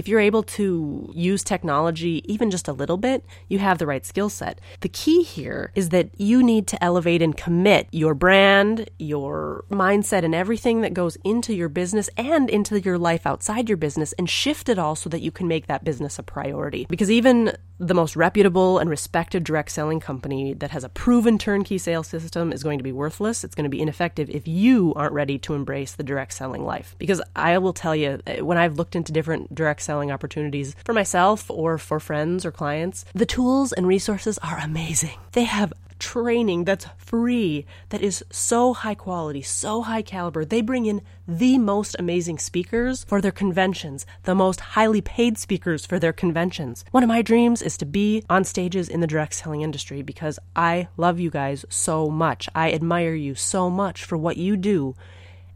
if 0.00 0.08
you're 0.08 0.18
able 0.18 0.42
to 0.42 1.12
use 1.14 1.44
technology 1.44 2.22
even 2.24 2.50
just 2.50 2.68
a 2.68 2.72
little 2.72 2.96
bit, 2.96 3.22
you 3.48 3.58
have 3.58 3.76
the 3.76 3.86
right 3.86 4.06
skill 4.06 4.30
set. 4.30 4.58
The 4.80 4.88
key 4.88 5.22
here 5.22 5.72
is 5.74 5.90
that 5.90 6.08
you 6.16 6.42
need 6.42 6.66
to 6.68 6.82
elevate 6.82 7.20
and 7.20 7.36
commit 7.36 7.86
your 7.92 8.14
brand, 8.14 8.88
your 8.98 9.66
mindset, 9.70 10.24
and 10.24 10.34
everything 10.34 10.80
that 10.80 10.94
goes 10.94 11.18
into 11.22 11.52
your 11.52 11.68
business 11.68 12.08
and 12.16 12.48
into 12.48 12.80
your 12.80 12.96
life 12.96 13.26
outside 13.26 13.68
your 13.68 13.76
business 13.76 14.14
and 14.14 14.30
shift 14.30 14.70
it 14.70 14.78
all 14.78 14.96
so 14.96 15.10
that 15.10 15.20
you 15.20 15.30
can 15.30 15.46
make 15.46 15.66
that 15.66 15.84
business 15.84 16.18
a 16.18 16.22
priority. 16.22 16.86
Because 16.88 17.10
even 17.10 17.52
the 17.80 17.94
most 17.94 18.14
reputable 18.14 18.78
and 18.78 18.90
respected 18.90 19.42
direct 19.42 19.70
selling 19.70 20.00
company 20.00 20.52
that 20.52 20.70
has 20.70 20.84
a 20.84 20.88
proven 20.90 21.38
turnkey 21.38 21.78
sales 21.78 22.06
system 22.06 22.52
is 22.52 22.62
going 22.62 22.78
to 22.78 22.84
be 22.84 22.92
worthless. 22.92 23.42
It's 23.42 23.54
going 23.54 23.64
to 23.64 23.70
be 23.70 23.80
ineffective 23.80 24.28
if 24.28 24.46
you 24.46 24.92
aren't 24.94 25.14
ready 25.14 25.38
to 25.38 25.54
embrace 25.54 25.94
the 25.94 26.02
direct 26.02 26.34
selling 26.34 26.64
life. 26.64 26.94
Because 26.98 27.22
I 27.34 27.56
will 27.56 27.72
tell 27.72 27.96
you, 27.96 28.20
eh, 28.26 28.40
when 28.40 28.58
I've 28.58 28.76
looked 28.76 28.96
into 28.96 29.12
different 29.12 29.54
direct 29.54 29.80
selling 29.90 30.12
opportunities 30.12 30.76
for 30.84 30.92
myself 30.92 31.50
or 31.50 31.76
for 31.76 31.98
friends 31.98 32.46
or 32.46 32.52
clients, 32.52 33.04
the 33.12 33.26
tools 33.26 33.72
and 33.72 33.88
resources 33.88 34.38
are 34.38 34.58
amazing. 34.58 35.18
They 35.32 35.42
have 35.58 35.72
training 35.98 36.64
that's 36.64 36.86
free, 36.96 37.66
that 37.90 38.00
is 38.00 38.24
so 38.30 38.72
high 38.72 38.94
quality, 38.94 39.42
so 39.42 39.82
high 39.82 40.02
caliber. 40.02 40.44
They 40.44 40.60
bring 40.60 40.86
in 40.86 41.02
the 41.28 41.58
most 41.58 41.96
amazing 41.98 42.38
speakers 42.38 43.04
for 43.04 43.20
their 43.20 43.32
conventions, 43.32 44.06
the 44.22 44.34
most 44.34 44.60
highly 44.60 45.00
paid 45.00 45.38
speakers 45.38 45.84
for 45.84 45.98
their 45.98 46.12
conventions. 46.12 46.84
One 46.92 47.02
of 47.02 47.08
my 47.08 47.22
dreams 47.22 47.62
is 47.62 47.76
to 47.78 47.84
be 47.84 48.24
on 48.30 48.44
stages 48.44 48.88
in 48.88 49.00
the 49.00 49.06
direct 49.06 49.34
selling 49.34 49.62
industry 49.62 50.02
because 50.02 50.38
I 50.54 50.86
love 50.96 51.18
you 51.18 51.30
guys 51.30 51.64
so 51.68 52.08
much. 52.08 52.48
I 52.54 52.72
admire 52.72 53.14
you 53.14 53.34
so 53.34 53.68
much 53.68 54.04
for 54.04 54.16
what 54.16 54.36
you 54.36 54.56
do 54.56 54.94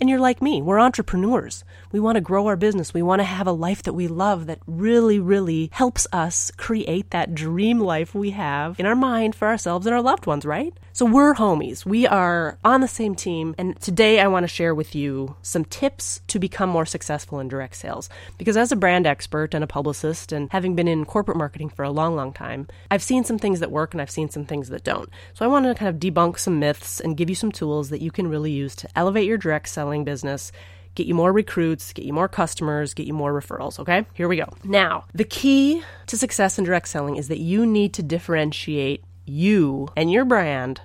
and 0.00 0.10
you're 0.10 0.18
like 0.18 0.42
me, 0.42 0.60
we're 0.60 0.80
entrepreneurs. 0.80 1.64
We 1.92 2.00
want 2.00 2.16
to 2.16 2.20
grow 2.20 2.46
our 2.46 2.56
business. 2.56 2.92
We 2.92 3.02
want 3.02 3.20
to 3.20 3.24
have 3.24 3.46
a 3.46 3.52
life 3.52 3.84
that 3.84 3.92
we 3.92 4.08
love 4.08 4.46
that 4.46 4.58
really, 4.66 5.20
really 5.20 5.70
helps 5.72 6.06
us 6.12 6.50
create 6.56 7.10
that 7.10 7.34
dream 7.34 7.78
life 7.78 8.14
we 8.14 8.30
have 8.30 8.80
in 8.80 8.86
our 8.86 8.96
mind 8.96 9.34
for 9.34 9.46
ourselves 9.46 9.86
and 9.86 9.94
our 9.94 10.02
loved 10.02 10.26
ones, 10.26 10.44
right? 10.44 10.74
So 10.92 11.06
we're 11.06 11.34
homies. 11.34 11.84
We 11.84 12.06
are 12.06 12.58
on 12.64 12.80
the 12.80 12.88
same 12.88 13.14
team. 13.14 13.54
And 13.58 13.80
today 13.80 14.20
I 14.20 14.28
want 14.28 14.44
to 14.44 14.48
share 14.48 14.74
with 14.74 14.94
you 14.94 15.36
some 15.42 15.64
tips 15.64 16.20
to 16.28 16.38
become 16.38 16.70
more 16.70 16.86
successful 16.86 17.40
in 17.40 17.48
direct 17.48 17.76
sales. 17.76 18.08
Because 18.38 18.56
as 18.56 18.70
a 18.72 18.76
brand 18.76 19.06
expert 19.06 19.54
and 19.54 19.64
a 19.64 19.68
publicist 19.68 20.30
and 20.30 20.48
having 20.52 20.76
been 20.76 20.88
in 20.88 21.04
corporate 21.04 21.36
marketing 21.36 21.68
for 21.68 21.84
a 21.84 21.90
long, 21.90 22.14
long 22.14 22.32
time, 22.32 22.68
I've 22.90 23.02
seen 23.02 23.24
some 23.24 23.38
things 23.38 23.60
that 23.60 23.72
work 23.72 23.92
and 23.92 24.00
I've 24.00 24.10
seen 24.10 24.30
some 24.30 24.44
things 24.44 24.68
that 24.68 24.84
don't. 24.84 25.08
So 25.34 25.44
I 25.44 25.48
want 25.48 25.66
to 25.66 25.74
kind 25.74 25.88
of 25.88 26.00
debunk 26.00 26.38
some 26.38 26.60
myths 26.60 27.00
and 27.00 27.16
give 27.16 27.28
you 27.28 27.34
some 27.34 27.50
tools 27.50 27.90
that 27.90 28.00
you 28.00 28.12
can 28.12 28.28
really 28.28 28.52
use 28.52 28.76
to 28.76 28.88
elevate 28.96 29.26
your 29.26 29.38
direct 29.38 29.68
sales 29.68 29.83
selling 29.84 30.04
business 30.04 30.52
get 30.94 31.06
you 31.06 31.14
more 31.14 31.32
recruits, 31.32 31.92
get 31.92 32.04
you 32.04 32.12
more 32.12 32.28
customers, 32.28 32.94
get 32.94 33.06
you 33.06 33.12
more 33.12 33.32
referrals. 33.32 33.78
Okay, 33.78 34.06
here 34.14 34.28
we 34.28 34.36
go. 34.36 34.48
Now, 34.62 35.04
the 35.12 35.24
key 35.24 35.82
to 36.06 36.16
success 36.16 36.58
in 36.58 36.64
direct 36.64 36.88
selling 36.88 37.16
is 37.16 37.28
that 37.28 37.40
you 37.40 37.66
need 37.66 37.92
to 37.94 38.02
differentiate 38.02 39.02
you 39.24 39.88
and 39.96 40.10
your 40.10 40.24
brand 40.24 40.82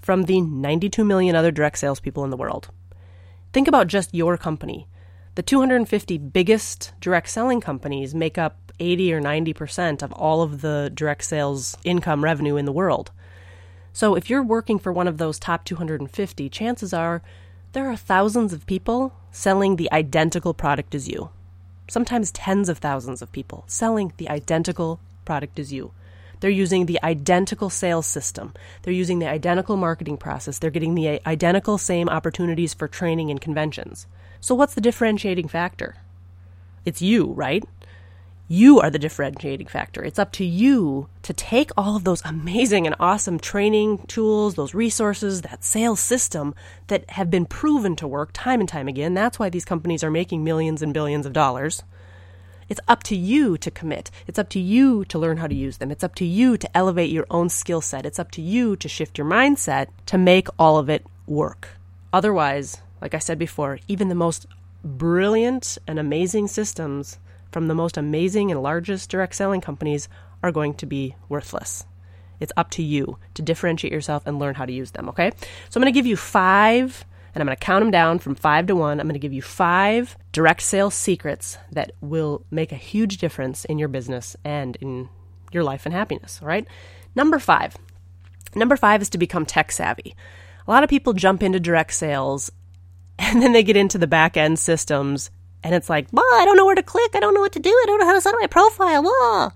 from 0.00 0.24
the 0.24 0.40
92 0.40 1.04
million 1.04 1.36
other 1.36 1.50
direct 1.50 1.78
salespeople 1.78 2.24
in 2.24 2.30
the 2.30 2.36
world. 2.36 2.68
Think 3.52 3.68
about 3.68 3.88
just 3.88 4.14
your 4.14 4.36
company. 4.36 4.88
The 5.34 5.42
250 5.42 6.18
biggest 6.18 6.92
direct 7.00 7.28
selling 7.28 7.60
companies 7.60 8.14
make 8.14 8.38
up 8.38 8.72
80 8.80 9.12
or 9.14 9.20
90% 9.20 10.02
of 10.02 10.12
all 10.12 10.42
of 10.42 10.62
the 10.62 10.90
direct 10.92 11.24
sales 11.24 11.76
income 11.84 12.24
revenue 12.24 12.56
in 12.56 12.64
the 12.64 12.72
world. 12.72 13.10
So 13.92 14.14
if 14.14 14.30
you're 14.30 14.42
working 14.42 14.78
for 14.78 14.92
one 14.92 15.06
of 15.06 15.18
those 15.18 15.38
top 15.38 15.64
250, 15.64 16.48
chances 16.48 16.94
are 16.94 17.22
there 17.72 17.88
are 17.88 17.96
thousands 17.96 18.52
of 18.52 18.66
people 18.66 19.14
selling 19.30 19.76
the 19.76 19.90
identical 19.92 20.52
product 20.52 20.94
as 20.94 21.08
you. 21.08 21.30
Sometimes 21.88 22.30
tens 22.30 22.68
of 22.68 22.78
thousands 22.78 23.22
of 23.22 23.32
people 23.32 23.64
selling 23.66 24.12
the 24.18 24.28
identical 24.28 25.00
product 25.24 25.58
as 25.58 25.72
you. 25.72 25.92
They're 26.40 26.50
using 26.50 26.86
the 26.86 26.98
identical 27.02 27.70
sales 27.70 28.06
system. 28.06 28.52
They're 28.82 28.92
using 28.92 29.20
the 29.20 29.28
identical 29.28 29.76
marketing 29.76 30.18
process. 30.18 30.58
They're 30.58 30.70
getting 30.70 30.94
the 30.94 31.20
identical 31.26 31.78
same 31.78 32.08
opportunities 32.08 32.74
for 32.74 32.88
training 32.88 33.30
and 33.30 33.40
conventions. 33.40 34.06
So, 34.40 34.54
what's 34.54 34.74
the 34.74 34.80
differentiating 34.80 35.48
factor? 35.48 35.94
It's 36.84 37.00
you, 37.00 37.32
right? 37.32 37.64
You 38.52 38.80
are 38.80 38.90
the 38.90 38.98
differentiating 38.98 39.68
factor. 39.68 40.04
It's 40.04 40.18
up 40.18 40.30
to 40.32 40.44
you 40.44 41.08
to 41.22 41.32
take 41.32 41.70
all 41.74 41.96
of 41.96 42.04
those 42.04 42.20
amazing 42.22 42.86
and 42.86 42.94
awesome 43.00 43.38
training 43.38 44.04
tools, 44.08 44.56
those 44.56 44.74
resources, 44.74 45.40
that 45.40 45.64
sales 45.64 46.00
system 46.00 46.54
that 46.88 47.08
have 47.12 47.30
been 47.30 47.46
proven 47.46 47.96
to 47.96 48.06
work 48.06 48.28
time 48.34 48.60
and 48.60 48.68
time 48.68 48.88
again. 48.88 49.14
That's 49.14 49.38
why 49.38 49.48
these 49.48 49.64
companies 49.64 50.04
are 50.04 50.10
making 50.10 50.44
millions 50.44 50.82
and 50.82 50.92
billions 50.92 51.24
of 51.24 51.32
dollars. 51.32 51.82
It's 52.68 52.80
up 52.88 53.02
to 53.04 53.16
you 53.16 53.56
to 53.56 53.70
commit. 53.70 54.10
It's 54.26 54.38
up 54.38 54.50
to 54.50 54.60
you 54.60 55.06
to 55.06 55.18
learn 55.18 55.38
how 55.38 55.46
to 55.46 55.54
use 55.54 55.78
them. 55.78 55.90
It's 55.90 56.04
up 56.04 56.14
to 56.16 56.26
you 56.26 56.58
to 56.58 56.76
elevate 56.76 57.08
your 57.08 57.26
own 57.30 57.48
skill 57.48 57.80
set. 57.80 58.04
It's 58.04 58.18
up 58.18 58.30
to 58.32 58.42
you 58.42 58.76
to 58.76 58.86
shift 58.86 59.16
your 59.16 59.26
mindset 59.26 59.86
to 60.04 60.18
make 60.18 60.48
all 60.58 60.76
of 60.76 60.90
it 60.90 61.06
work. 61.26 61.68
Otherwise, 62.12 62.82
like 63.00 63.14
I 63.14 63.18
said 63.18 63.38
before, 63.38 63.78
even 63.88 64.10
the 64.10 64.14
most 64.14 64.44
brilliant 64.84 65.78
and 65.86 65.98
amazing 65.98 66.48
systems 66.48 67.18
from 67.52 67.68
the 67.68 67.74
most 67.74 67.96
amazing 67.96 68.50
and 68.50 68.62
largest 68.62 69.10
direct 69.10 69.34
selling 69.34 69.60
companies 69.60 70.08
are 70.42 70.52
going 70.52 70.74
to 70.74 70.86
be 70.86 71.14
worthless. 71.28 71.84
It's 72.40 72.52
up 72.56 72.70
to 72.70 72.82
you 72.82 73.18
to 73.34 73.42
differentiate 73.42 73.92
yourself 73.92 74.26
and 74.26 74.38
learn 74.38 74.56
how 74.56 74.66
to 74.66 74.72
use 74.72 74.90
them, 74.90 75.08
okay? 75.10 75.30
So 75.68 75.78
I'm 75.78 75.82
going 75.82 75.92
to 75.92 75.96
give 75.96 76.06
you 76.06 76.16
five, 76.16 77.04
and 77.34 77.40
I'm 77.40 77.46
going 77.46 77.56
to 77.56 77.64
count 77.64 77.82
them 77.84 77.92
down 77.92 78.18
from 78.18 78.34
five 78.34 78.66
to 78.66 78.74
one. 78.74 78.98
I'm 78.98 79.06
going 79.06 79.14
to 79.14 79.20
give 79.20 79.32
you 79.32 79.42
five 79.42 80.16
direct 80.32 80.62
sales 80.62 80.94
secrets 80.94 81.58
that 81.70 81.92
will 82.00 82.44
make 82.50 82.72
a 82.72 82.76
huge 82.76 83.18
difference 83.18 83.64
in 83.66 83.78
your 83.78 83.88
business 83.88 84.36
and 84.44 84.76
in 84.80 85.08
your 85.52 85.62
life 85.62 85.86
and 85.86 85.94
happiness, 85.94 86.40
all 86.42 86.48
right? 86.48 86.66
Number 87.14 87.38
five. 87.38 87.76
Number 88.54 88.76
five 88.76 89.02
is 89.02 89.10
to 89.10 89.18
become 89.18 89.46
tech 89.46 89.70
savvy. 89.70 90.16
A 90.66 90.70
lot 90.70 90.82
of 90.82 90.90
people 90.90 91.12
jump 91.12 91.42
into 91.42 91.60
direct 91.60 91.92
sales 91.92 92.50
and 93.18 93.40
then 93.40 93.52
they 93.52 93.62
get 93.62 93.76
into 93.76 93.98
the 93.98 94.06
back 94.06 94.36
end 94.36 94.58
systems 94.58 95.30
and 95.62 95.74
it's 95.74 95.88
like, 95.88 96.08
well, 96.12 96.24
I 96.34 96.44
don't 96.44 96.56
know 96.56 96.66
where 96.66 96.74
to 96.74 96.82
click. 96.82 97.14
I 97.14 97.20
don't 97.20 97.34
know 97.34 97.40
what 97.40 97.52
to 97.52 97.60
do. 97.60 97.70
I 97.70 97.84
don't 97.86 97.98
know 98.00 98.06
how 98.06 98.14
to 98.14 98.20
set 98.20 98.34
up 98.34 98.40
my 98.40 98.46
profile. 98.46 99.52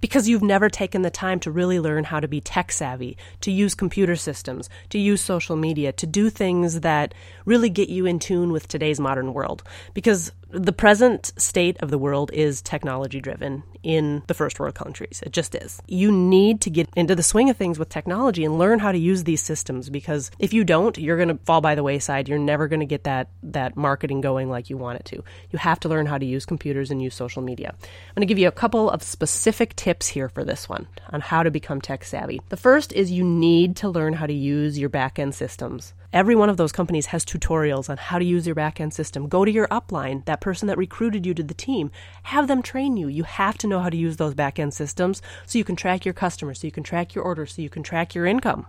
Because 0.00 0.28
you've 0.28 0.42
never 0.42 0.68
taken 0.68 1.02
the 1.02 1.10
time 1.10 1.40
to 1.40 1.50
really 1.50 1.80
learn 1.80 2.04
how 2.04 2.20
to 2.20 2.28
be 2.28 2.40
tech 2.40 2.70
savvy, 2.70 3.16
to 3.40 3.50
use 3.50 3.74
computer 3.74 4.14
systems, 4.14 4.68
to 4.90 4.98
use 4.98 5.22
social 5.22 5.56
media, 5.56 5.90
to 5.92 6.06
do 6.06 6.28
things 6.28 6.80
that 6.80 7.14
really 7.46 7.70
get 7.70 7.88
you 7.88 8.04
in 8.06 8.18
tune 8.18 8.52
with 8.52 8.68
today's 8.68 9.00
modern 9.00 9.32
world. 9.32 9.62
Because 9.94 10.32
the 10.50 10.72
present 10.72 11.32
state 11.36 11.76
of 11.80 11.90
the 11.90 11.98
world 11.98 12.30
is 12.32 12.62
technology 12.62 13.20
driven 13.20 13.62
in 13.82 14.22
the 14.26 14.34
first 14.34 14.58
world 14.58 14.74
countries. 14.74 15.22
It 15.24 15.32
just 15.32 15.54
is. 15.54 15.80
You 15.86 16.10
need 16.10 16.60
to 16.62 16.70
get 16.70 16.88
into 16.96 17.14
the 17.14 17.22
swing 17.22 17.50
of 17.50 17.56
things 17.56 17.78
with 17.78 17.88
technology 17.88 18.44
and 18.44 18.58
learn 18.58 18.78
how 18.78 18.92
to 18.92 18.98
use 18.98 19.24
these 19.24 19.42
systems 19.42 19.90
because 19.90 20.30
if 20.38 20.52
you 20.52 20.64
don't, 20.64 20.98
you're 20.98 21.16
going 21.16 21.28
to 21.28 21.44
fall 21.44 21.60
by 21.60 21.74
the 21.74 21.82
wayside. 21.82 22.28
You're 22.28 22.38
never 22.38 22.68
going 22.68 22.80
to 22.80 22.86
get 22.86 23.04
that 23.04 23.28
that 23.42 23.76
marketing 23.76 24.20
going 24.20 24.48
like 24.48 24.70
you 24.70 24.76
want 24.76 25.00
it 25.00 25.04
to. 25.06 25.22
You 25.50 25.58
have 25.58 25.80
to 25.80 25.88
learn 25.88 26.06
how 26.06 26.18
to 26.18 26.26
use 26.26 26.46
computers 26.46 26.90
and 26.90 27.02
use 27.02 27.14
social 27.14 27.42
media. 27.42 27.74
I'm 27.80 28.14
going 28.14 28.26
to 28.26 28.26
give 28.26 28.38
you 28.38 28.48
a 28.48 28.52
couple 28.52 28.90
of 28.90 29.02
specific 29.02 29.74
tips 29.76 30.08
here 30.08 30.28
for 30.28 30.44
this 30.44 30.68
one 30.68 30.86
on 31.10 31.20
how 31.20 31.42
to 31.42 31.50
become 31.50 31.80
tech 31.80 32.04
savvy. 32.04 32.40
The 32.48 32.56
first 32.56 32.92
is 32.92 33.10
you 33.10 33.24
need 33.24 33.76
to 33.76 33.88
learn 33.88 34.14
how 34.14 34.26
to 34.26 34.34
use 34.34 34.78
your 34.78 34.88
back-end 34.88 35.34
systems. 35.34 35.92
Every 36.16 36.34
one 36.34 36.48
of 36.48 36.56
those 36.56 36.72
companies 36.72 37.04
has 37.08 37.26
tutorials 37.26 37.90
on 37.90 37.98
how 37.98 38.18
to 38.18 38.24
use 38.24 38.46
your 38.46 38.54
back-end 38.54 38.94
system. 38.94 39.28
Go 39.28 39.44
to 39.44 39.50
your 39.50 39.68
upline, 39.68 40.24
that 40.24 40.40
person 40.40 40.66
that 40.66 40.78
recruited 40.78 41.26
you 41.26 41.34
to 41.34 41.42
the 41.42 41.52
team. 41.52 41.90
Have 42.22 42.48
them 42.48 42.62
train 42.62 42.96
you. 42.96 43.06
You 43.06 43.24
have 43.24 43.58
to 43.58 43.66
know 43.66 43.80
how 43.80 43.90
to 43.90 43.96
use 43.98 44.16
those 44.16 44.32
back-end 44.32 44.72
systems 44.72 45.20
so 45.44 45.58
you 45.58 45.64
can 45.64 45.76
track 45.76 46.06
your 46.06 46.14
customers, 46.14 46.60
so 46.60 46.66
you 46.66 46.70
can 46.70 46.84
track 46.84 47.14
your 47.14 47.22
orders, 47.22 47.52
so 47.52 47.60
you 47.60 47.68
can 47.68 47.82
track 47.82 48.14
your 48.14 48.24
income. 48.24 48.66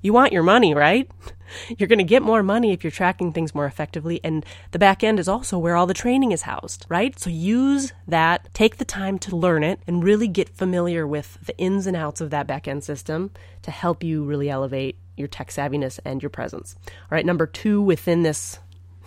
You 0.00 0.12
want 0.12 0.32
your 0.32 0.44
money, 0.44 0.74
right? 0.74 1.10
You're 1.76 1.88
going 1.88 1.98
to 1.98 2.04
get 2.04 2.22
more 2.22 2.44
money 2.44 2.70
if 2.70 2.84
you're 2.84 2.90
tracking 2.92 3.32
things 3.32 3.52
more 3.52 3.66
effectively. 3.66 4.20
And 4.22 4.46
the 4.70 4.78
back 4.78 5.02
end 5.02 5.18
is 5.18 5.26
also 5.26 5.58
where 5.58 5.74
all 5.74 5.86
the 5.86 5.94
training 5.94 6.30
is 6.30 6.42
housed, 6.42 6.86
right? 6.88 7.18
So 7.18 7.30
use 7.30 7.92
that, 8.06 8.48
take 8.54 8.76
the 8.76 8.84
time 8.84 9.18
to 9.20 9.34
learn 9.34 9.64
it, 9.64 9.80
and 9.88 10.04
really 10.04 10.28
get 10.28 10.50
familiar 10.50 11.04
with 11.04 11.38
the 11.42 11.56
ins 11.58 11.88
and 11.88 11.96
outs 11.96 12.20
of 12.20 12.30
that 12.30 12.46
back 12.46 12.68
end 12.68 12.84
system 12.84 13.32
to 13.62 13.72
help 13.72 14.04
you 14.04 14.22
really 14.22 14.48
elevate 14.50 14.98
your 15.16 15.28
tech 15.28 15.50
savviness 15.50 15.98
and 16.04 16.22
your 16.22 16.30
presence. 16.30 16.76
All 16.86 16.92
right, 17.10 17.26
number 17.26 17.46
two 17.46 17.82
within 17.82 18.22
this 18.22 18.58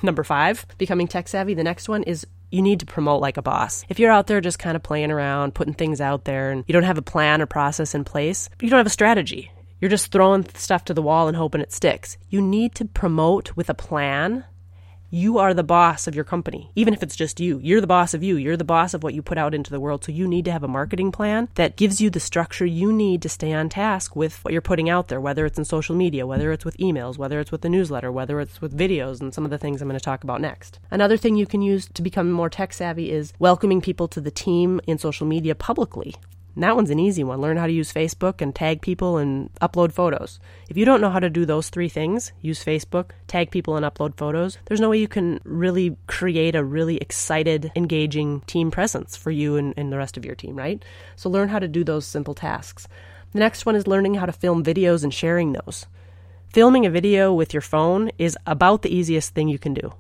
number 0.01 0.23
five, 0.23 0.65
becoming 0.77 1.07
tech 1.07 1.27
savvy, 1.27 1.53
the 1.53 1.63
next 1.63 1.89
one 1.89 2.03
is 2.03 2.25
you 2.51 2.61
need 2.61 2.79
to 2.79 2.85
promote 2.85 3.21
like 3.21 3.37
a 3.37 3.41
boss. 3.41 3.85
If 3.89 3.99
you're 3.99 4.11
out 4.11 4.27
there 4.27 4.41
just 4.41 4.59
kind 4.59 4.75
of 4.75 4.83
playing 4.83 5.11
around, 5.11 5.53
putting 5.53 5.73
things 5.73 6.01
out 6.01 6.25
there, 6.25 6.51
and 6.51 6.63
you 6.67 6.73
don't 6.73 6.83
have 6.83 6.97
a 6.97 7.03
plan 7.03 7.41
or 7.41 7.45
process 7.45 7.93
in 7.93 8.03
place, 8.03 8.49
you 8.59 8.69
don't 8.69 8.79
have 8.79 8.87
a 8.87 8.91
strategy. 8.91 9.51
You're 9.79 9.89
just 9.89 10.11
throwing 10.11 10.47
stuff 10.55 10.85
to 10.85 10.93
the 10.93 11.01
wall 11.01 11.27
and 11.27 11.37
hoping 11.37 11.61
it 11.61 11.71
sticks. 11.71 12.17
You 12.29 12.41
need 12.41 12.75
to 12.75 12.85
promote 12.85 13.55
with 13.55 13.69
a 13.69 13.73
plan 13.73 14.45
you 15.11 15.39
are 15.39 15.53
the 15.53 15.63
boss 15.63 16.05
of 16.05 16.13
your 16.13 16.23
company, 16.23 16.71
even 16.75 16.93
if 16.93 17.01
it's 17.01 17.15
just 17.15 17.39
you. 17.39 17.59
You're 17.63 17.81
the 17.81 17.87
boss 17.87 18.13
of 18.13 18.21
you. 18.21 18.35
You're 18.35 18.57
the 18.57 18.63
boss 18.63 18.93
of 18.93 19.01
what 19.01 19.13
you 19.13 19.21
put 19.21 19.37
out 19.37 19.55
into 19.55 19.71
the 19.71 19.79
world. 19.79 20.03
So 20.03 20.11
you 20.11 20.27
need 20.27 20.45
to 20.45 20.51
have 20.51 20.63
a 20.63 20.67
marketing 20.67 21.11
plan 21.11 21.49
that 21.55 21.75
gives 21.75 21.99
you 21.99 22.09
the 22.09 22.19
structure 22.19 22.65
you 22.65 22.93
need 22.93 23.21
to 23.23 23.29
stay 23.29 23.51
on 23.53 23.69
task 23.69 24.15
with 24.15 24.43
what 24.43 24.51
you're 24.51 24.61
putting 24.61 24.89
out 24.89 25.07
there, 25.07 25.19
whether 25.19 25.45
it's 25.45 25.57
in 25.57 25.65
social 25.65 25.95
media, 25.95 26.27
whether 26.27 26.51
it's 26.51 26.65
with 26.65 26.77
emails, 26.77 27.17
whether 27.17 27.39
it's 27.39 27.51
with 27.51 27.61
the 27.61 27.69
newsletter, 27.69 28.11
whether 28.11 28.39
it's 28.39 28.61
with 28.61 28.77
videos, 28.77 29.19
and 29.19 29.33
some 29.33 29.45
of 29.45 29.51
the 29.51 29.57
things 29.57 29.81
I'm 29.81 29.87
going 29.87 29.99
to 29.99 30.03
talk 30.03 30.23
about 30.23 30.41
next. 30.41 30.79
Another 30.91 31.17
thing 31.17 31.35
you 31.35 31.47
can 31.47 31.61
use 31.61 31.87
to 31.93 32.01
become 32.01 32.31
more 32.31 32.49
tech 32.49 32.71
savvy 32.71 33.11
is 33.11 33.33
welcoming 33.39 33.81
people 33.81 34.07
to 34.09 34.21
the 34.21 34.31
team 34.31 34.79
in 34.85 34.99
social 34.99 35.25
media 35.25 35.55
publicly. 35.55 36.15
And 36.59 36.65
that 36.65 36.75
one's 36.75 36.89
an 36.89 36.99
easy 36.99 37.23
one. 37.23 37.39
Learn 37.39 37.55
how 37.55 37.67
to 37.67 37.71
use 37.71 37.93
Facebook 37.93 38.41
and 38.41 38.53
tag 38.53 38.81
people 38.81 39.15
and 39.17 39.49
upload 39.61 39.93
photos. 39.93 40.41
If 40.69 40.75
you 40.75 40.83
don't 40.83 40.99
know 40.99 41.09
how 41.09 41.21
to 41.21 41.29
do 41.29 41.45
those 41.45 41.69
three 41.69 41.87
things 41.87 42.33
use 42.41 42.61
Facebook, 42.61 43.11
tag 43.27 43.49
people, 43.49 43.77
and 43.77 43.85
upload 43.85 44.17
photos 44.17 44.57
there's 44.65 44.81
no 44.81 44.89
way 44.89 44.97
you 44.97 45.07
can 45.07 45.39
really 45.45 45.95
create 46.07 46.55
a 46.55 46.63
really 46.65 46.97
excited, 46.97 47.71
engaging 47.77 48.41
team 48.41 48.71
presence 48.71 49.15
for 49.15 49.31
you 49.31 49.55
and, 49.55 49.73
and 49.77 49.89
the 49.89 49.97
rest 49.97 50.17
of 50.17 50.25
your 50.25 50.35
team, 50.35 50.57
right? 50.57 50.83
So 51.15 51.29
learn 51.29 51.47
how 51.47 51.59
to 51.59 51.67
do 51.69 51.85
those 51.85 52.05
simple 52.05 52.33
tasks. 52.33 52.89
The 53.31 53.39
next 53.39 53.65
one 53.65 53.77
is 53.77 53.87
learning 53.87 54.15
how 54.15 54.25
to 54.25 54.33
film 54.33 54.61
videos 54.61 55.05
and 55.05 55.13
sharing 55.13 55.53
those. 55.53 55.85
Filming 56.51 56.85
a 56.85 56.89
video 56.89 57.33
with 57.33 57.53
your 57.53 57.61
phone 57.61 58.11
is 58.17 58.37
about 58.45 58.81
the 58.81 58.93
easiest 58.93 59.33
thing 59.33 59.47
you 59.47 59.59
can 59.59 59.73
do. 59.73 59.93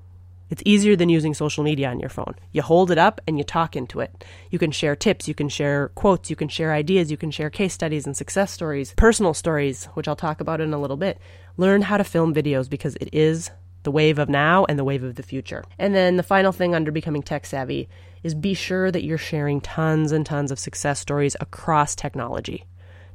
It's 0.49 0.63
easier 0.65 0.95
than 0.95 1.09
using 1.09 1.33
social 1.33 1.63
media 1.63 1.89
on 1.89 1.99
your 1.99 2.09
phone. 2.09 2.35
You 2.51 2.61
hold 2.61 2.89
it 2.91 2.97
up 2.97 3.21
and 3.27 3.37
you 3.37 3.43
talk 3.43 3.75
into 3.75 3.99
it. 3.99 4.25
You 4.49 4.57
can 4.57 4.71
share 4.71 4.95
tips, 4.95 5.27
you 5.27 5.35
can 5.35 5.49
share 5.49 5.89
quotes, 5.89 6.29
you 6.29 6.35
can 6.35 6.49
share 6.49 6.73
ideas, 6.73 7.11
you 7.11 7.17
can 7.17 7.31
share 7.31 7.49
case 7.49 7.73
studies 7.73 8.05
and 8.05 8.17
success 8.17 8.51
stories, 8.51 8.93
personal 8.97 9.33
stories, 9.33 9.85
which 9.93 10.07
I'll 10.07 10.15
talk 10.15 10.41
about 10.41 10.61
in 10.61 10.73
a 10.73 10.81
little 10.81 10.97
bit. 10.97 11.19
Learn 11.57 11.83
how 11.83 11.97
to 11.97 12.03
film 12.03 12.33
videos 12.33 12.69
because 12.69 12.95
it 12.95 13.09
is 13.13 13.51
the 13.83 13.91
wave 13.91 14.19
of 14.19 14.27
now 14.27 14.65
and 14.65 14.77
the 14.77 14.83
wave 14.83 15.03
of 15.03 15.15
the 15.15 15.23
future. 15.23 15.63
And 15.77 15.93
then 15.93 16.17
the 16.17 16.23
final 16.23 16.51
thing 16.51 16.75
under 16.75 16.91
becoming 16.91 17.23
tech 17.23 17.45
savvy 17.45 17.87
is 18.23 18.33
be 18.33 18.53
sure 18.53 18.91
that 18.91 19.03
you're 19.03 19.17
sharing 19.17 19.61
tons 19.61 20.11
and 20.11 20.25
tons 20.25 20.51
of 20.51 20.59
success 20.59 20.99
stories 20.99 21.35
across 21.39 21.95
technology 21.95 22.65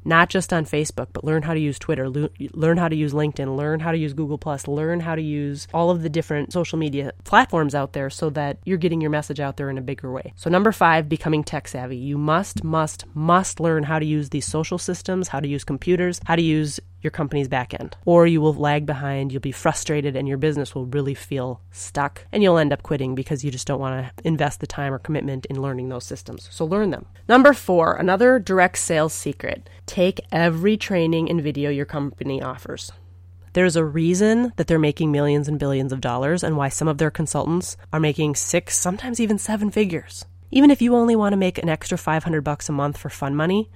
not 0.05 0.29
just 0.29 0.53
on 0.53 0.65
Facebook, 0.65 1.09
but 1.13 1.25
learn 1.25 1.43
how 1.43 1.55
to 1.55 1.61
use 1.61 1.79
Twitter, 1.79 2.09
learn 2.09 2.77
how 2.77 2.89
to 2.89 2.97
use 2.97 3.13
LinkedIn, 3.13 3.57
learn 3.57 3.81
how 3.81 3.93
to 3.93 3.99
use 3.99 4.13
Google 4.13 4.39
Plus, 4.39 4.67
learn 4.69 5.01
how 5.01 5.15
to 5.15 5.23
use 5.23 5.67
all 5.73 5.91
of 5.91 6.03
the 6.03 6.09
different 6.09 6.53
social 6.53 6.79
media 6.79 7.13
platforms 7.25 7.75
out 7.75 7.93
there 7.93 8.11
so 8.11 8.31
that 8.31 8.59
you're 8.65 8.79
getting 8.79 9.01
your 9.01 9.11
message 9.11 9.41
out 9.41 9.57
there 9.57 9.71
in 9.71 9.79
a 9.79 9.83
bigger 9.83 10.13
way. 10.13 10.33
So 10.37 10.51
number 10.51 10.73
5, 10.73 11.09
becoming 11.09 11.45
tech 11.45 11.69
savvy. 11.69 11.97
You 11.97 12.19
must 12.19 12.65
must 12.65 13.05
must 13.15 13.61
learn 13.61 13.83
how 13.85 13.99
to 13.99 14.07
use 14.07 14.31
these 14.31 14.47
social 14.47 14.79
systems, 14.79 15.29
how 15.29 15.41
to 15.41 15.49
use 15.49 15.65
computers, 15.65 16.21
how 16.25 16.37
to 16.37 16.43
use 16.43 16.81
your 17.05 17.11
company's 17.11 17.49
back 17.49 17.79
end, 17.79 17.97
or 18.05 18.27
you 18.27 18.41
will 18.41 18.55
lag 18.55 18.87
behind, 18.87 19.31
you'll 19.31 19.41
be 19.41 19.53
frustrated, 19.53 20.17
and 20.17 20.27
your 20.27 20.39
business 20.39 20.75
will 20.75 20.87
really 20.87 21.15
feel 21.15 21.61
stuck, 21.71 22.27
and 22.33 22.43
you'll 22.43 22.59
end 22.59 22.73
up 22.73 22.83
quitting 22.83 23.15
because 23.15 23.45
you 23.45 23.51
just 23.51 23.67
don't 23.67 23.81
want 23.81 24.05
to 24.05 24.27
invest 24.27 24.61
the 24.61 24.67
time 24.67 24.93
or 24.93 24.99
commitment 24.99 25.47
in 25.47 25.61
learning 25.61 25.91
those 25.91 26.05
systems. 26.05 26.49
So 26.51 26.65
learn 26.65 26.91
them. 26.91 27.07
Number 27.29 27.53
four, 27.53 27.95
another 27.95 28.39
direct 28.39 28.79
sales 28.79 29.13
secret 29.13 29.69
take 29.87 30.21
every 30.33 30.77
training 30.77 31.31
and 31.31 31.43
video 31.43 31.71
your 31.71 31.85
company 31.85 32.43
offers. 32.43 32.91
There's 33.53 33.77
a 33.77 33.85
reason 33.85 34.53
that 34.57 34.67
they're 34.67 34.81
making 34.81 35.13
millions 35.13 35.47
and 35.47 35.61
billions 35.61 35.93
of 35.93 36.01
dollars 36.01 36.43
and 36.43 36.57
why 36.57 36.71
some 36.71 36.89
of 36.89 36.99
their 36.99 37.11
consultants 37.11 37.77
are 37.93 38.01
making 38.01 38.35
six, 38.35 38.77
sometimes 38.77 39.21
even 39.21 39.39
seven 39.39 39.71
figures. 39.71 40.25
Even 40.51 40.71
if 40.71 40.83
you 40.83 40.97
only 40.97 41.15
want 41.15 41.35
to 41.35 41.37
make 41.37 41.59
an 41.59 41.69
extra 41.69 41.97
500 41.97 42.41
bucks 42.43 42.69
a 42.69 42.73
month 42.73 42.97
for 42.97 43.11
fun 43.11 43.37
money, 43.37 43.71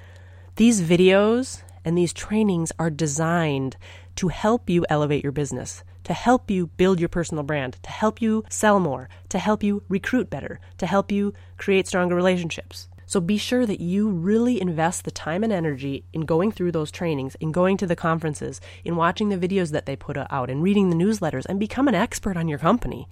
these 0.56 0.82
videos 0.82 1.62
and 1.88 1.97
these 1.97 2.12
trainings 2.12 2.71
are 2.78 2.90
designed 2.90 3.78
to 4.14 4.28
help 4.28 4.68
you 4.68 4.85
elevate 4.90 5.23
your 5.23 5.33
business, 5.33 5.83
to 6.04 6.12
help 6.12 6.50
you 6.50 6.66
build 6.66 7.00
your 7.00 7.09
personal 7.09 7.42
brand, 7.42 7.78
to 7.83 7.88
help 7.88 8.21
you 8.21 8.45
sell 8.50 8.78
more, 8.78 9.09
to 9.30 9.38
help 9.38 9.62
you 9.62 9.83
recruit 9.88 10.28
better, 10.28 10.61
to 10.76 10.85
help 10.85 11.11
you 11.11 11.33
create 11.57 11.88
stronger 11.88 12.14
relationships. 12.14 12.88
So 13.07 13.23
be 13.23 13.38
sure 13.38 13.64
that 13.64 13.80
you 13.80 14.11
really 14.11 14.61
invest 14.61 15.07
the 15.07 15.11
time 15.11 15.42
and 15.42 15.50
energy 15.50 16.04
in 16.12 16.26
going 16.26 16.52
through 16.52 16.73
those 16.73 16.90
trainings, 16.90 17.37
in 17.37 17.52
going 17.52 17.78
to 17.78 17.87
the 17.87 17.97
conferences, 17.97 18.61
in 18.85 18.97
watching 18.97 19.30
the 19.30 19.38
videos 19.38 19.71
that 19.71 19.87
they 19.87 19.97
put 19.97 20.18
out, 20.18 20.50
and 20.50 20.62
reading 20.62 20.90
the 20.90 20.97
newsletters, 20.97 21.47
and 21.47 21.59
become 21.59 21.88
an 21.88 21.95
expert 21.95 22.37
on 22.37 22.49
your 22.49 22.59
company. 22.59 23.09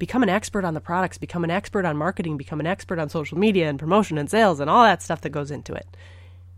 Become 0.00 0.24
an 0.24 0.28
expert 0.28 0.64
on 0.64 0.74
the 0.74 0.80
products, 0.80 1.16
become 1.16 1.44
an 1.44 1.52
expert 1.52 1.84
on 1.84 1.96
marketing, 1.96 2.36
become 2.36 2.58
an 2.58 2.66
expert 2.66 2.98
on 2.98 3.08
social 3.08 3.38
media 3.38 3.68
and 3.68 3.78
promotion 3.78 4.18
and 4.18 4.28
sales 4.28 4.58
and 4.58 4.68
all 4.68 4.82
that 4.82 5.00
stuff 5.00 5.20
that 5.20 5.30
goes 5.30 5.52
into 5.52 5.74
it. 5.74 5.86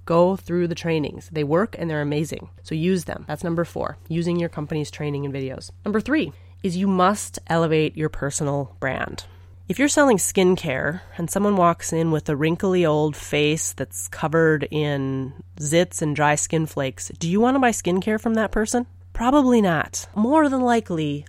Go 0.09 0.37
through 0.37 0.69
the 0.69 0.75
trainings. 0.75 1.29
They 1.31 1.45
work 1.45 1.77
and 1.79 1.91
they're 1.91 2.01
amazing. 2.01 2.49
So 2.63 2.75
use 2.75 3.05
them. 3.05 3.27
That's 3.29 3.45
number 3.45 3.67
four, 3.67 3.99
using 4.09 4.41
your 4.41 4.49
company's 4.49 4.91
training 4.91 5.27
and 5.27 5.35
videos. 5.35 5.71
Number 5.85 6.01
three 6.01 6.33
is 6.63 6.79
you 6.79 6.89
must 6.89 7.39
elevate 7.47 7.95
your 7.95 8.09
personal 8.09 8.75
brand. 8.81 9.27
If 9.69 9.79
you're 9.79 9.89
selling 9.89 10.17
skincare 10.17 11.03
and 11.19 11.31
someone 11.31 11.57
walks 11.57 11.93
in 11.93 12.11
with 12.11 12.27
a 12.31 12.37
wrinkly 12.37 12.87
old 12.87 13.17
face 13.17 13.75
that's 13.75 14.09
covered 14.09 14.67
in 14.71 15.35
zits 15.61 16.01
and 16.01 16.17
dry 16.17 16.37
skin 16.37 16.65
flakes, 16.65 17.13
do 17.19 17.29
you 17.29 17.39
want 17.39 17.57
to 17.57 17.61
buy 17.61 17.73
skincare 17.73 18.19
from 18.19 18.33
that 18.33 18.51
person? 18.51 18.87
Probably 19.13 19.61
not. 19.61 20.09
More 20.15 20.49
than 20.49 20.63
likely, 20.63 21.27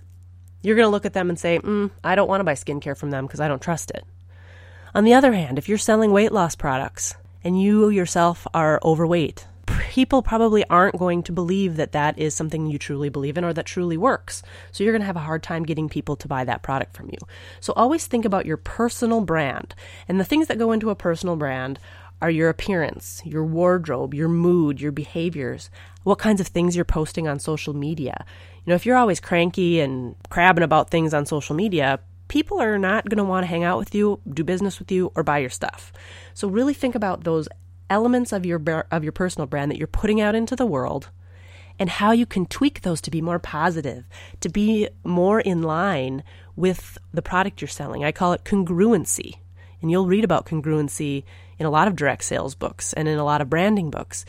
you're 0.62 0.76
going 0.76 0.86
to 0.86 0.90
look 0.90 1.04
at 1.04 1.12
them 1.12 1.28
and 1.28 1.38
say, 1.38 1.58
mm, 1.58 1.90
I 2.02 2.14
don't 2.14 2.28
want 2.28 2.40
to 2.40 2.44
buy 2.44 2.54
skincare 2.54 2.96
from 2.96 3.10
them 3.10 3.26
because 3.26 3.40
I 3.40 3.48
don't 3.48 3.60
trust 3.60 3.90
it. 3.90 4.06
On 4.94 5.04
the 5.04 5.12
other 5.12 5.34
hand, 5.34 5.58
if 5.58 5.68
you're 5.68 5.76
selling 5.76 6.12
weight 6.12 6.32
loss 6.32 6.56
products 6.56 7.14
and 7.42 7.60
you 7.60 7.88
yourself 7.88 8.46
are 8.54 8.80
overweight, 8.84 9.46
people 9.90 10.22
probably 10.22 10.64
aren't 10.66 10.98
going 10.98 11.22
to 11.24 11.32
believe 11.32 11.76
that 11.76 11.92
that 11.92 12.18
is 12.18 12.34
something 12.34 12.66
you 12.66 12.78
truly 12.78 13.08
believe 13.08 13.36
in 13.36 13.44
or 13.44 13.52
that 13.52 13.66
truly 13.66 13.96
works. 13.96 14.42
So 14.72 14.84
you're 14.84 14.92
going 14.92 15.02
to 15.02 15.06
have 15.06 15.16
a 15.16 15.20
hard 15.20 15.42
time 15.42 15.64
getting 15.64 15.88
people 15.88 16.16
to 16.16 16.28
buy 16.28 16.44
that 16.44 16.62
product 16.62 16.96
from 16.96 17.08
you. 17.08 17.18
So 17.60 17.72
always 17.74 18.06
think 18.06 18.24
about 18.24 18.46
your 18.46 18.56
personal 18.56 19.20
brand. 19.20 19.74
And 20.08 20.20
the 20.20 20.24
things 20.24 20.48
that 20.48 20.58
go 20.58 20.72
into 20.72 20.90
a 20.90 20.94
personal 20.94 21.36
brand 21.36 21.78
are 22.22 22.30
your 22.30 22.50
appearance, 22.50 23.22
your 23.24 23.44
wardrobe, 23.44 24.14
your 24.14 24.28
mood, 24.28 24.80
your 24.80 24.92
behaviors, 24.92 25.70
what 26.02 26.18
kinds 26.18 26.40
of 26.40 26.46
things 26.48 26.76
you're 26.76 26.84
posting 26.84 27.26
on 27.26 27.38
social 27.38 27.74
media. 27.74 28.24
You 28.64 28.70
know, 28.70 28.74
if 28.74 28.84
you're 28.84 28.96
always 28.96 29.20
cranky 29.20 29.80
and 29.80 30.14
crabbing 30.28 30.64
about 30.64 30.90
things 30.90 31.14
on 31.14 31.24
social 31.24 31.56
media, 31.56 31.98
people 32.30 32.62
are 32.62 32.78
not 32.78 33.08
going 33.08 33.18
to 33.18 33.24
want 33.24 33.42
to 33.42 33.48
hang 33.48 33.64
out 33.64 33.76
with 33.76 33.94
you, 33.94 34.20
do 34.32 34.44
business 34.44 34.78
with 34.78 34.90
you, 34.90 35.12
or 35.14 35.22
buy 35.22 35.38
your 35.38 35.50
stuff. 35.50 35.92
So 36.32 36.48
really 36.48 36.72
think 36.72 36.94
about 36.94 37.24
those 37.24 37.48
elements 37.90 38.32
of 38.32 38.46
your 38.46 38.86
of 38.90 39.02
your 39.02 39.12
personal 39.12 39.48
brand 39.48 39.70
that 39.70 39.78
you're 39.78 39.88
putting 39.88 40.20
out 40.20 40.36
into 40.36 40.54
the 40.54 40.64
world 40.64 41.10
and 41.78 41.90
how 41.90 42.12
you 42.12 42.26
can 42.26 42.46
tweak 42.46 42.82
those 42.82 43.00
to 43.00 43.10
be 43.10 43.20
more 43.20 43.40
positive, 43.40 44.04
to 44.40 44.48
be 44.48 44.88
more 45.02 45.40
in 45.40 45.62
line 45.62 46.22
with 46.54 46.96
the 47.12 47.22
product 47.22 47.60
you're 47.60 47.68
selling. 47.68 48.04
I 48.04 48.12
call 48.12 48.32
it 48.32 48.44
congruency. 48.44 49.38
And 49.82 49.90
you'll 49.90 50.06
read 50.06 50.24
about 50.24 50.46
congruency 50.46 51.24
in 51.58 51.66
a 51.66 51.70
lot 51.70 51.88
of 51.88 51.96
direct 51.96 52.22
sales 52.24 52.54
books 52.54 52.92
and 52.92 53.08
in 53.08 53.18
a 53.18 53.24
lot 53.24 53.40
of 53.40 53.50
branding 53.50 53.90
books. 53.90 54.24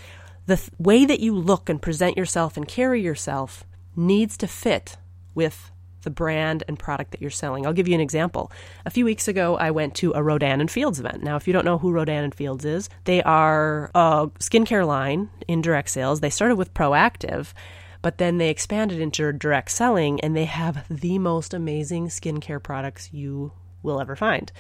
The 0.46 0.56
th- 0.56 0.70
way 0.80 1.06
that 1.06 1.20
you 1.20 1.36
look 1.36 1.70
and 1.70 1.82
present 1.82 2.18
yourself 2.18 2.56
and 2.56 2.68
carry 2.68 3.02
yourself 3.02 3.66
needs 3.96 4.38
to 4.38 4.48
fit 4.48 4.98
with 5.36 5.72
the 6.02 6.10
brand 6.10 6.64
and 6.68 6.78
product 6.78 7.12
that 7.12 7.22
you're 7.22 7.30
selling. 7.30 7.66
I'll 7.66 7.74
give 7.74 7.88
you 7.88 7.96
an 7.96 8.02
example. 8.02 8.52
A 8.86 8.90
few 8.90 9.06
weeks 9.06 9.28
ago, 9.28 9.58
I 9.58 9.72
went 9.72 9.96
to 9.96 10.14
a 10.14 10.24
Rodan 10.24 10.62
and 10.62 10.70
Fields 10.70 11.00
event. 11.00 11.24
Now, 11.24 11.36
if 11.36 11.48
you 11.48 11.54
don't 11.54 11.66
know 11.66 11.78
who 11.78 11.92
Rodan 11.92 12.24
and 12.24 12.36
Fields 12.36 12.66
is, 12.66 12.90
they 13.06 13.22
are 13.24 13.92
a 13.96 14.28
skincare 14.40 14.86
line 14.86 15.30
in 15.48 15.62
direct 15.62 15.90
sales. 15.90 16.20
They 16.20 16.30
started 16.30 16.56
with 16.56 16.74
Proactiv 16.74 17.54
but 18.02 18.18
then 18.18 18.38
they 18.38 18.50
expanded 18.50 19.00
into 19.00 19.32
direct 19.32 19.72
selling, 19.72 20.20
and 20.22 20.36
they 20.36 20.46
have 20.46 20.86
the 20.90 21.20
most 21.20 21.54
amazing 21.54 22.08
skincare 22.08 22.62
products 22.62 23.14
you 23.14 23.52
will 23.84 24.02
ever 24.02 24.16
find. 24.16 24.52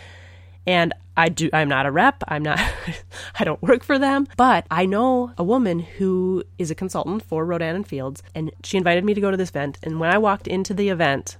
And 0.65 0.93
I 1.17 1.29
do 1.29 1.49
I'm 1.51 1.69
not 1.69 1.85
a 1.85 1.91
rep, 1.91 2.23
I'm 2.27 2.43
not 2.43 2.59
I 3.39 3.43
don't 3.43 3.61
work 3.61 3.83
for 3.83 3.99
them, 3.99 4.27
but 4.37 4.65
I 4.71 4.85
know 4.85 5.33
a 5.37 5.43
woman 5.43 5.79
who 5.79 6.43
is 6.57 6.71
a 6.71 6.75
consultant 6.75 7.23
for 7.23 7.45
Rodan 7.45 7.75
and 7.75 7.87
Fields 7.87 8.23
and 8.33 8.51
she 8.63 8.77
invited 8.77 9.03
me 9.03 9.13
to 9.13 9.21
go 9.21 9.31
to 9.31 9.37
this 9.37 9.49
event 9.49 9.77
and 9.83 9.99
when 9.99 10.11
I 10.11 10.17
walked 10.17 10.47
into 10.47 10.73
the 10.73 10.89
event, 10.89 11.37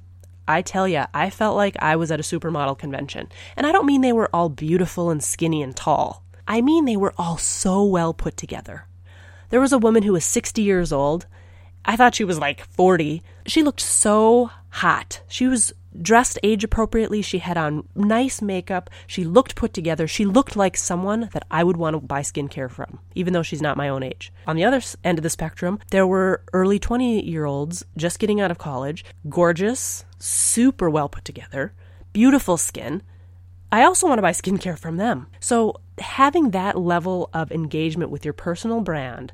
I 0.48 0.62
tell 0.62 0.88
you, 0.88 1.06
I 1.14 1.30
felt 1.30 1.56
like 1.56 1.76
I 1.80 1.96
was 1.96 2.12
at 2.12 2.20
a 2.20 2.24
supermodel 2.24 2.78
convention. 2.78 3.30
And 3.56 3.66
I 3.66 3.72
don't 3.72 3.86
mean 3.86 4.02
they 4.02 4.12
were 4.12 4.30
all 4.34 4.50
beautiful 4.50 5.10
and 5.10 5.24
skinny 5.24 5.62
and 5.62 5.76
tall. 5.76 6.24
I 6.48 6.62
mean 6.62 6.86
they 6.86 6.98
were 6.98 7.14
all 7.18 7.38
so 7.38 7.84
well 7.84 8.14
put 8.14 8.36
together. 8.36 8.88
There 9.50 9.62
was 9.62 9.72
a 9.72 9.78
woman 9.78 10.04
who 10.04 10.14
was 10.14 10.26
60 10.26 10.62
years 10.62 10.92
old. 10.92 11.26
I 11.86 11.96
thought 11.96 12.16
she 12.16 12.24
was 12.24 12.40
like 12.40 12.66
40. 12.66 13.22
She 13.46 13.64
looked 13.64 13.82
so 13.82 14.52
hot. 14.70 15.22
She 15.28 15.48
was 15.48 15.74
dressed 16.00 16.40
age 16.44 16.64
appropriately. 16.64 17.22
She 17.22 17.40
had 17.40 17.58
on 17.58 17.88
nice 17.96 18.42
makeup. 18.42 18.90
She 19.08 19.24
looked 19.24 19.56
put 19.56 19.74
together. 19.74 20.08
She 20.08 20.26
looked 20.26 20.56
like 20.56 20.78
someone 20.78 21.30
that 21.34 21.46
I 21.50 21.64
would 21.64 21.78
want 21.78 21.96
to 21.96 22.00
buy 22.00 22.22
skincare 22.22 22.70
from, 22.70 23.00
even 23.16 23.34
though 23.34 23.44
she's 23.44 23.62
not 23.62 23.78
my 23.78 23.90
own 23.90 24.04
age. 24.04 24.32
On 24.48 24.56
the 24.56 24.66
other 24.66 24.82
end 25.04 25.20
of 25.20 25.24
the 25.24 25.30
spectrum, 25.30 25.80
there 25.92 26.08
were 26.08 26.44
early 26.54 26.80
20 26.80 27.26
year 27.26 27.46
olds 27.46 27.84
just 27.98 28.20
getting 28.20 28.42
out 28.42 28.52
of 28.52 28.58
college, 28.58 29.06
gorgeous, 29.30 30.06
super 30.20 30.90
well 30.90 31.10
put 31.10 31.26
together, 31.26 31.74
beautiful 32.14 32.58
skin. 32.58 33.02
I 33.72 33.84
also 33.84 34.08
want 34.08 34.18
to 34.18 34.24
buy 34.24 34.32
skincare 34.32 34.78
from 34.78 34.98
them. 34.98 35.28
So, 35.40 35.76
having 35.98 36.52
that 36.52 36.78
level 36.78 37.30
of 37.34 37.52
engagement 37.52 38.12
with 38.12 38.26
your 38.26 38.34
personal 38.34 38.82
brand 38.82 39.32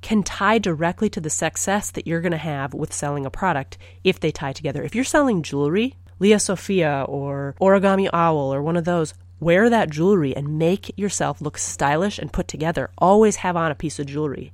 can 0.00 0.22
tie 0.22 0.58
directly 0.58 1.10
to 1.10 1.20
the 1.20 1.30
success 1.30 1.90
that 1.90 2.06
you're 2.06 2.20
going 2.20 2.32
to 2.32 2.38
have 2.38 2.74
with 2.74 2.92
selling 2.92 3.26
a 3.26 3.30
product 3.30 3.78
if 4.04 4.18
they 4.20 4.30
tie 4.30 4.52
together. 4.52 4.82
If 4.82 4.94
you're 4.94 5.04
selling 5.04 5.42
jewelry, 5.42 5.96
Lia 6.18 6.38
Sophia 6.38 7.04
or 7.08 7.54
Origami 7.60 8.08
Owl 8.12 8.52
or 8.52 8.62
one 8.62 8.76
of 8.76 8.84
those, 8.84 9.14
wear 9.40 9.70
that 9.70 9.90
jewelry 9.90 10.36
and 10.36 10.58
make 10.58 10.96
yourself 10.98 11.40
look 11.40 11.58
stylish 11.58 12.18
and 12.18 12.32
put 12.32 12.48
together. 12.48 12.90
Always 12.98 13.36
have 13.36 13.56
on 13.56 13.70
a 13.70 13.74
piece 13.74 13.98
of 13.98 14.06
jewelry. 14.06 14.52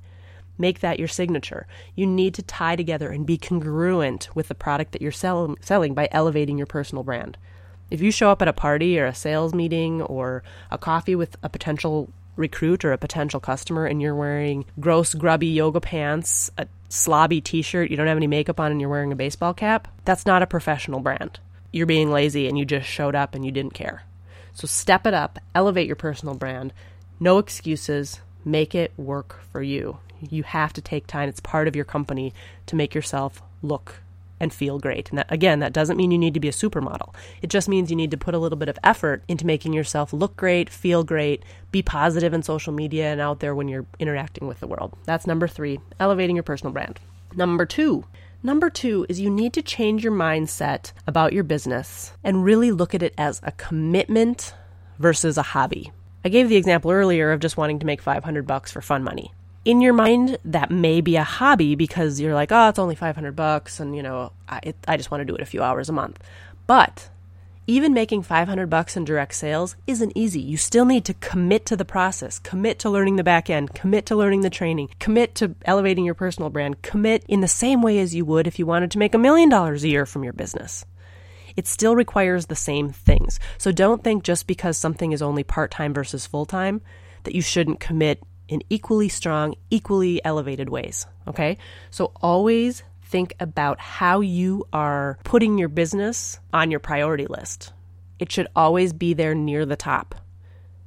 Make 0.57 0.79
that 0.79 0.97
your 0.97 1.07
signature. 1.07 1.67
You 1.95 2.07
need 2.07 2.33
to 2.35 2.41
tie 2.41 2.75
together 2.75 3.09
and 3.09 3.25
be 3.25 3.37
congruent 3.37 4.29
with 4.33 4.47
the 4.47 4.55
product 4.55 4.93
that 4.93 5.01
you're 5.01 5.11
sell- 5.11 5.55
selling 5.61 5.93
by 5.93 6.07
elevating 6.11 6.57
your 6.57 6.67
personal 6.67 7.03
brand. 7.03 7.37
If 7.89 8.01
you 8.01 8.11
show 8.11 8.31
up 8.31 8.41
at 8.41 8.47
a 8.47 8.53
party 8.53 8.99
or 8.99 9.05
a 9.05 9.13
sales 9.13 9.53
meeting 9.53 10.01
or 10.01 10.43
a 10.71 10.77
coffee 10.77 11.15
with 11.15 11.37
a 11.43 11.49
potential 11.49 12.09
recruit 12.37 12.85
or 12.85 12.93
a 12.93 12.97
potential 12.97 13.39
customer 13.39 13.85
and 13.85 14.01
you're 14.01 14.15
wearing 14.15 14.65
gross, 14.79 15.13
grubby 15.13 15.47
yoga 15.47 15.81
pants, 15.81 16.49
a 16.57 16.67
slobby 16.89 17.43
t 17.43 17.61
shirt, 17.61 17.91
you 17.91 17.97
don't 17.97 18.07
have 18.07 18.17
any 18.17 18.27
makeup 18.27 18.59
on, 18.59 18.71
and 18.71 18.79
you're 18.79 18.89
wearing 18.89 19.11
a 19.11 19.15
baseball 19.15 19.53
cap, 19.53 19.87
that's 20.05 20.25
not 20.25 20.41
a 20.41 20.47
professional 20.47 20.99
brand. 20.99 21.39
You're 21.71 21.85
being 21.85 22.11
lazy 22.11 22.47
and 22.47 22.57
you 22.57 22.65
just 22.65 22.87
showed 22.87 23.15
up 23.15 23.35
and 23.35 23.45
you 23.45 23.51
didn't 23.51 23.73
care. 23.73 24.03
So 24.53 24.67
step 24.67 25.05
it 25.05 25.13
up, 25.13 25.37
elevate 25.53 25.87
your 25.87 25.95
personal 25.95 26.35
brand. 26.35 26.73
No 27.19 27.37
excuses, 27.37 28.21
make 28.45 28.73
it 28.73 28.93
work 28.97 29.41
for 29.51 29.61
you. 29.61 29.99
You 30.29 30.43
have 30.43 30.73
to 30.73 30.81
take 30.81 31.05
time. 31.05 31.29
It's 31.29 31.39
part 31.39 31.67
of 31.67 31.75
your 31.75 31.85
company 31.85 32.33
to 32.67 32.75
make 32.75 32.95
yourself 32.95 33.41
look 33.61 33.95
and 34.39 34.53
feel 34.53 34.79
great. 34.79 35.09
And 35.09 35.19
that, 35.19 35.31
again, 35.31 35.59
that 35.59 35.73
doesn't 35.73 35.97
mean 35.97 36.11
you 36.11 36.17
need 36.17 36.33
to 36.33 36.39
be 36.39 36.47
a 36.47 36.53
supermodel. 36.53 37.13
It 37.41 37.49
just 37.49 37.69
means 37.69 37.89
you 37.89 37.95
need 37.95 38.11
to 38.11 38.17
put 38.17 38.33
a 38.33 38.39
little 38.39 38.57
bit 38.57 38.69
of 38.69 38.79
effort 38.83 39.23
into 39.27 39.45
making 39.45 39.73
yourself 39.73 40.13
look 40.13 40.35
great, 40.35 40.69
feel 40.69 41.03
great, 41.03 41.43
be 41.71 41.81
positive 41.81 42.33
in 42.33 42.43
social 42.43 42.73
media 42.73 43.11
and 43.11 43.21
out 43.21 43.39
there 43.39 43.55
when 43.55 43.67
you're 43.67 43.85
interacting 43.99 44.47
with 44.47 44.59
the 44.59 44.67
world. 44.67 44.97
That's 45.05 45.27
number 45.27 45.47
three, 45.47 45.79
elevating 45.99 46.35
your 46.35 46.43
personal 46.43 46.73
brand. 46.73 46.99
Number 47.35 47.65
two, 47.65 48.05
Number 48.43 48.69
two 48.69 49.05
is 49.09 49.19
you 49.19 49.31
need 49.31 49.51
to 49.53 49.63
change 49.63 50.03
your 50.03 50.13
mindset 50.13 50.91
about 51.07 51.33
your 51.33 51.43
business 51.43 52.13
and 52.23 52.45
really 52.45 52.71
look 52.71 52.93
at 52.93 53.01
it 53.01 53.15
as 53.17 53.41
a 53.43 53.51
commitment 53.53 54.53
versus 54.99 55.39
a 55.39 55.41
hobby. 55.41 55.91
I 56.23 56.29
gave 56.29 56.47
the 56.47 56.55
example 56.55 56.91
earlier 56.91 57.31
of 57.31 57.39
just 57.39 57.57
wanting 57.57 57.79
to 57.79 57.85
make 57.85 57.99
500 57.99 58.45
bucks 58.45 58.71
for 58.71 58.81
fun 58.81 59.03
money 59.03 59.33
in 59.67 59.81
your 59.81 59.91
mind 59.91 60.37
that 60.45 60.71
may 60.71 61.01
be 61.01 61.17
a 61.17 61.25
hobby 61.25 61.75
because 61.75 62.21
you're 62.21 62.33
like, 62.33 62.53
oh, 62.53 62.69
it's 62.69 62.79
only 62.79 62.95
500 62.95 63.35
bucks 63.35 63.81
and 63.81 63.97
you 63.97 64.01
know, 64.01 64.31
I, 64.47 64.61
it, 64.63 64.77
I 64.87 64.95
just 64.95 65.11
want 65.11 65.19
to 65.19 65.25
do 65.25 65.35
it 65.35 65.41
a 65.41 65.45
few 65.45 65.61
hours 65.61 65.89
a 65.89 65.93
month. 65.93 66.23
But 66.67 67.09
even 67.67 67.93
making 67.93 68.23
500 68.23 68.69
bucks 68.69 68.95
in 68.95 69.03
direct 69.03 69.33
sales 69.33 69.75
isn't 69.85 70.13
easy. 70.15 70.39
You 70.39 70.55
still 70.55 70.85
need 70.85 71.03
to 71.03 71.13
commit 71.15 71.65
to 71.65 71.75
the 71.75 71.83
process, 71.83 72.39
commit 72.39 72.79
to 72.79 72.89
learning 72.89 73.17
the 73.17 73.25
back 73.25 73.49
end, 73.49 73.73
commit 73.73 74.05
to 74.05 74.15
learning 74.15 74.39
the 74.39 74.49
training, 74.49 74.87
commit 74.99 75.35
to 75.35 75.53
elevating 75.65 76.05
your 76.05 76.15
personal 76.15 76.49
brand, 76.49 76.81
commit 76.81 77.25
in 77.27 77.41
the 77.41 77.47
same 77.49 77.81
way 77.81 77.99
as 77.99 78.15
you 78.15 78.23
would 78.23 78.47
if 78.47 78.57
you 78.57 78.65
wanted 78.65 78.89
to 78.91 78.99
make 78.99 79.13
a 79.13 79.17
million 79.17 79.49
dollars 79.49 79.83
a 79.83 79.89
year 79.89 80.05
from 80.05 80.23
your 80.23 80.31
business. 80.31 80.85
It 81.57 81.67
still 81.67 81.93
requires 81.93 82.45
the 82.45 82.55
same 82.55 82.91
things. 82.91 83.37
So 83.57 83.73
don't 83.73 84.01
think 84.01 84.23
just 84.23 84.47
because 84.47 84.77
something 84.77 85.11
is 85.11 85.21
only 85.21 85.43
part 85.43 85.71
time 85.71 85.93
versus 85.93 86.25
full 86.25 86.45
time 86.45 86.79
that 87.23 87.35
you 87.35 87.41
shouldn't 87.41 87.81
commit 87.81 88.23
in 88.47 88.61
equally 88.69 89.09
strong, 89.09 89.55
equally 89.69 90.23
elevated 90.23 90.69
ways. 90.69 91.05
Okay? 91.27 91.57
So 91.89 92.11
always 92.21 92.83
think 93.03 93.33
about 93.39 93.79
how 93.79 94.19
you 94.19 94.65
are 94.73 95.17
putting 95.23 95.57
your 95.57 95.69
business 95.69 96.39
on 96.53 96.71
your 96.71 96.79
priority 96.79 97.25
list. 97.25 97.73
It 98.19 98.31
should 98.31 98.47
always 98.55 98.93
be 98.93 99.13
there 99.13 99.35
near 99.35 99.65
the 99.65 99.75
top. 99.75 100.15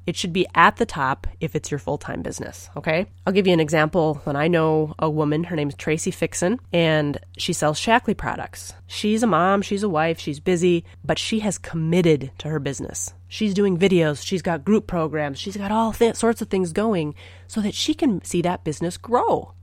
It 0.06 0.16
should 0.16 0.32
be 0.32 0.46
at 0.54 0.76
the 0.76 0.86
top 0.86 1.26
if 1.40 1.54
it's 1.54 1.70
your 1.70 1.78
full 1.78 1.98
time 1.98 2.22
business. 2.22 2.68
Okay. 2.76 3.06
I'll 3.26 3.32
give 3.32 3.46
you 3.46 3.52
an 3.52 3.60
example. 3.60 4.20
When 4.24 4.36
I 4.36 4.48
know 4.48 4.94
a 4.98 5.08
woman, 5.08 5.44
her 5.44 5.56
name 5.56 5.68
is 5.68 5.74
Tracy 5.74 6.10
Fixon, 6.10 6.58
and 6.72 7.18
she 7.36 7.52
sells 7.52 7.78
Shaklee 7.78 8.16
products. 8.16 8.72
She's 8.86 9.22
a 9.22 9.26
mom, 9.26 9.62
she's 9.62 9.82
a 9.82 9.88
wife, 9.88 10.18
she's 10.18 10.40
busy, 10.40 10.84
but 11.04 11.18
she 11.18 11.40
has 11.40 11.58
committed 11.58 12.32
to 12.38 12.48
her 12.48 12.58
business. 12.58 13.12
She's 13.28 13.54
doing 13.54 13.78
videos, 13.78 14.26
she's 14.26 14.42
got 14.42 14.64
group 14.64 14.86
programs, 14.86 15.38
she's 15.38 15.56
got 15.56 15.70
all 15.70 15.92
th- 15.92 16.16
sorts 16.16 16.42
of 16.42 16.48
things 16.48 16.72
going 16.72 17.14
so 17.46 17.60
that 17.60 17.74
she 17.74 17.94
can 17.94 18.24
see 18.24 18.42
that 18.42 18.64
business 18.64 18.96
grow. 18.96 19.54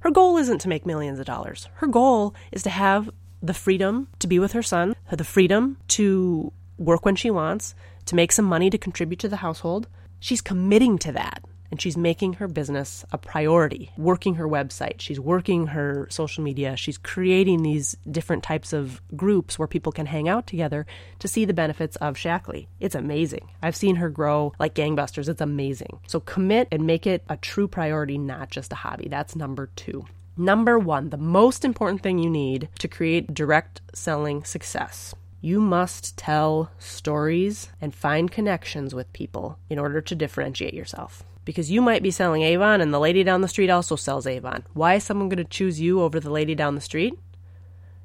Her 0.00 0.10
goal 0.10 0.36
isn't 0.38 0.58
to 0.62 0.68
make 0.68 0.84
millions 0.84 1.20
of 1.20 1.26
dollars. 1.26 1.68
Her 1.74 1.86
goal 1.86 2.34
is 2.50 2.64
to 2.64 2.70
have 2.70 3.08
the 3.40 3.54
freedom 3.54 4.08
to 4.18 4.26
be 4.26 4.40
with 4.40 4.52
her 4.52 4.62
son, 4.62 4.96
the 5.10 5.22
freedom 5.22 5.76
to 5.88 6.52
work 6.78 7.04
when 7.04 7.14
she 7.14 7.30
wants, 7.30 7.74
to 8.06 8.14
make 8.14 8.32
some 8.32 8.44
money 8.44 8.70
to 8.70 8.78
contribute 8.78 9.20
to 9.20 9.28
the 9.28 9.36
household. 9.36 9.88
She's 10.20 10.40
committing 10.40 10.98
to 10.98 11.12
that 11.12 11.42
and 11.72 11.80
she's 11.80 11.96
making 11.96 12.34
her 12.34 12.46
business 12.46 13.02
a 13.12 13.18
priority, 13.18 13.90
working 13.96 14.34
her 14.34 14.46
website, 14.46 15.00
she's 15.00 15.18
working 15.18 15.68
her 15.68 16.06
social 16.10 16.44
media, 16.44 16.76
she's 16.76 16.98
creating 16.98 17.62
these 17.62 17.96
different 18.08 18.42
types 18.42 18.74
of 18.74 19.00
groups 19.16 19.58
where 19.58 19.66
people 19.66 19.90
can 19.90 20.04
hang 20.04 20.28
out 20.28 20.46
together 20.46 20.86
to 21.18 21.26
see 21.26 21.46
the 21.46 21.54
benefits 21.54 21.96
of 21.96 22.16
Shaklee. 22.16 22.66
It's 22.78 22.94
amazing. 22.94 23.48
I've 23.62 23.74
seen 23.74 23.96
her 23.96 24.10
grow 24.10 24.52
like 24.58 24.74
gangbusters. 24.74 25.30
It's 25.30 25.40
amazing. 25.40 25.98
So 26.06 26.20
commit 26.20 26.68
and 26.70 26.86
make 26.86 27.06
it 27.06 27.24
a 27.30 27.38
true 27.38 27.66
priority, 27.66 28.18
not 28.18 28.50
just 28.50 28.70
a 28.72 28.76
hobby. 28.76 29.08
That's 29.08 29.34
number 29.34 29.70
two. 29.74 30.04
Number 30.36 30.78
one, 30.78 31.08
the 31.08 31.16
most 31.16 31.64
important 31.64 32.02
thing 32.02 32.18
you 32.18 32.30
need 32.30 32.68
to 32.80 32.88
create 32.88 33.32
direct 33.32 33.80
selling 33.94 34.44
success 34.44 35.14
you 35.42 35.60
must 35.60 36.16
tell 36.16 36.70
stories 36.78 37.68
and 37.80 37.92
find 37.92 38.30
connections 38.30 38.94
with 38.94 39.12
people 39.12 39.58
in 39.68 39.78
order 39.78 40.00
to 40.00 40.14
differentiate 40.14 40.72
yourself. 40.72 41.24
Because 41.44 41.68
you 41.68 41.82
might 41.82 42.04
be 42.04 42.12
selling 42.12 42.42
Avon 42.42 42.80
and 42.80 42.94
the 42.94 43.00
lady 43.00 43.24
down 43.24 43.40
the 43.40 43.48
street 43.48 43.68
also 43.68 43.96
sells 43.96 44.26
Avon. 44.26 44.64
Why 44.72 44.94
is 44.94 45.04
someone 45.04 45.28
going 45.28 45.38
to 45.38 45.44
choose 45.44 45.80
you 45.80 46.00
over 46.00 46.20
the 46.20 46.30
lady 46.30 46.54
down 46.54 46.76
the 46.76 46.80
street? 46.80 47.18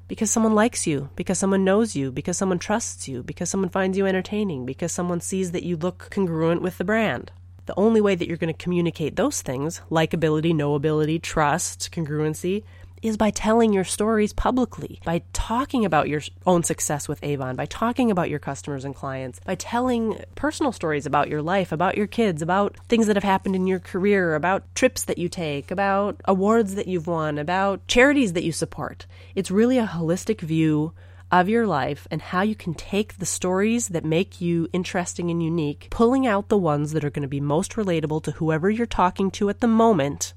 Because 0.08 0.32
someone 0.32 0.56
likes 0.56 0.84
you, 0.84 1.10
because 1.14 1.38
someone 1.38 1.62
knows 1.62 1.94
you, 1.94 2.10
because 2.10 2.36
someone 2.36 2.58
trusts 2.58 3.06
you, 3.06 3.22
because 3.22 3.48
someone 3.48 3.70
finds 3.70 3.96
you 3.96 4.06
entertaining, 4.06 4.66
because 4.66 4.90
someone 4.90 5.20
sees 5.20 5.52
that 5.52 5.62
you 5.62 5.76
look 5.76 6.08
congruent 6.10 6.60
with 6.60 6.78
the 6.78 6.84
brand. 6.84 7.30
The 7.66 7.78
only 7.78 8.00
way 8.00 8.16
that 8.16 8.26
you're 8.26 8.38
going 8.38 8.52
to 8.52 8.64
communicate 8.64 9.14
those 9.14 9.42
things, 9.42 9.82
likability, 9.90 10.52
knowability, 10.54 11.22
trust, 11.22 11.92
congruency, 11.92 12.64
is 13.02 13.16
by 13.16 13.30
telling 13.30 13.72
your 13.72 13.84
stories 13.84 14.32
publicly, 14.32 15.00
by 15.04 15.22
talking 15.32 15.84
about 15.84 16.08
your 16.08 16.22
own 16.46 16.62
success 16.62 17.08
with 17.08 17.22
Avon, 17.22 17.56
by 17.56 17.66
talking 17.66 18.10
about 18.10 18.30
your 18.30 18.38
customers 18.38 18.84
and 18.84 18.94
clients, 18.94 19.40
by 19.44 19.54
telling 19.54 20.22
personal 20.34 20.72
stories 20.72 21.06
about 21.06 21.28
your 21.28 21.42
life, 21.42 21.72
about 21.72 21.96
your 21.96 22.06
kids, 22.06 22.42
about 22.42 22.76
things 22.88 23.06
that 23.06 23.16
have 23.16 23.24
happened 23.24 23.56
in 23.56 23.66
your 23.66 23.78
career, 23.78 24.34
about 24.34 24.64
trips 24.74 25.04
that 25.04 25.18
you 25.18 25.28
take, 25.28 25.70
about 25.70 26.20
awards 26.24 26.74
that 26.74 26.88
you've 26.88 27.06
won, 27.06 27.38
about 27.38 27.86
charities 27.86 28.32
that 28.32 28.44
you 28.44 28.52
support. 28.52 29.06
It's 29.34 29.50
really 29.50 29.78
a 29.78 29.86
holistic 29.86 30.40
view 30.40 30.92
of 31.30 31.48
your 31.48 31.66
life 31.66 32.08
and 32.10 32.22
how 32.22 32.42
you 32.42 32.54
can 32.54 32.74
take 32.74 33.18
the 33.18 33.26
stories 33.26 33.88
that 33.88 34.04
make 34.04 34.40
you 34.40 34.68
interesting 34.72 35.30
and 35.30 35.42
unique, 35.42 35.88
pulling 35.90 36.26
out 36.26 36.48
the 36.48 36.56
ones 36.56 36.92
that 36.92 37.04
are 37.04 37.10
going 37.10 37.22
to 37.22 37.28
be 37.28 37.40
most 37.40 37.72
relatable 37.72 38.22
to 38.22 38.30
whoever 38.32 38.70
you're 38.70 38.86
talking 38.86 39.30
to 39.30 39.48
at 39.50 39.60
the 39.60 39.68
moment, 39.68 40.32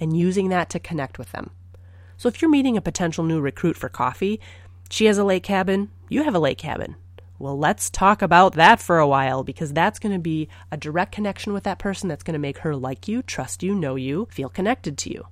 and 0.00 0.16
using 0.16 0.48
that 0.48 0.70
to 0.70 0.78
connect 0.78 1.18
with 1.18 1.32
them. 1.32 1.50
So 2.16 2.28
if 2.28 2.40
you're 2.40 2.50
meeting 2.50 2.76
a 2.76 2.82
potential 2.82 3.24
new 3.24 3.40
recruit 3.40 3.76
for 3.76 3.88
coffee, 3.88 4.40
she 4.90 5.06
has 5.06 5.18
a 5.18 5.24
lake 5.24 5.42
cabin, 5.42 5.90
you 6.08 6.22
have 6.22 6.34
a 6.34 6.40
lake 6.40 6.58
cabin. 6.58 6.96
Well, 7.38 7.58
let's 7.58 7.90
talk 7.90 8.22
about 8.22 8.54
that 8.54 8.80
for 8.80 8.98
a 8.98 9.06
while 9.06 9.44
because 9.44 9.72
that's 9.72 9.98
going 9.98 10.14
to 10.14 10.18
be 10.18 10.48
a 10.72 10.76
direct 10.76 11.12
connection 11.12 11.52
with 11.52 11.64
that 11.64 11.78
person 11.78 12.08
that's 12.08 12.22
going 12.22 12.32
to 12.32 12.38
make 12.38 12.58
her 12.58 12.74
like 12.74 13.08
you, 13.08 13.20
trust 13.20 13.62
you, 13.62 13.74
know 13.74 13.94
you, 13.94 14.26
feel 14.30 14.48
connected 14.48 14.96
to 14.98 15.12
you. 15.12 15.26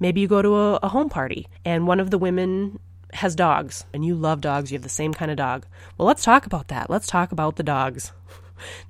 Maybe 0.00 0.20
you 0.20 0.26
go 0.26 0.42
to 0.42 0.56
a, 0.56 0.74
a, 0.76 0.88
home 0.88 1.08
party 1.08 1.46
and 1.64 1.86
one 1.86 2.00
of 2.00 2.10
the 2.10 2.18
women 2.18 2.80
has 3.12 3.36
dogs 3.36 3.84
and 3.92 4.04
you 4.04 4.14
love 4.14 4.40
dogs, 4.40 4.72
you 4.72 4.76
have 4.76 4.82
the 4.82 4.88
same 4.88 5.14
kind 5.14 5.30
of 5.30 5.36
dog. 5.36 5.66
Well, 5.96 6.08
let's 6.08 6.24
talk 6.24 6.46
about 6.46 6.68
that. 6.68 6.90
Let's 6.90 7.06
talk 7.06 7.30
about 7.30 7.56
the 7.56 7.62
dogs. 7.62 8.12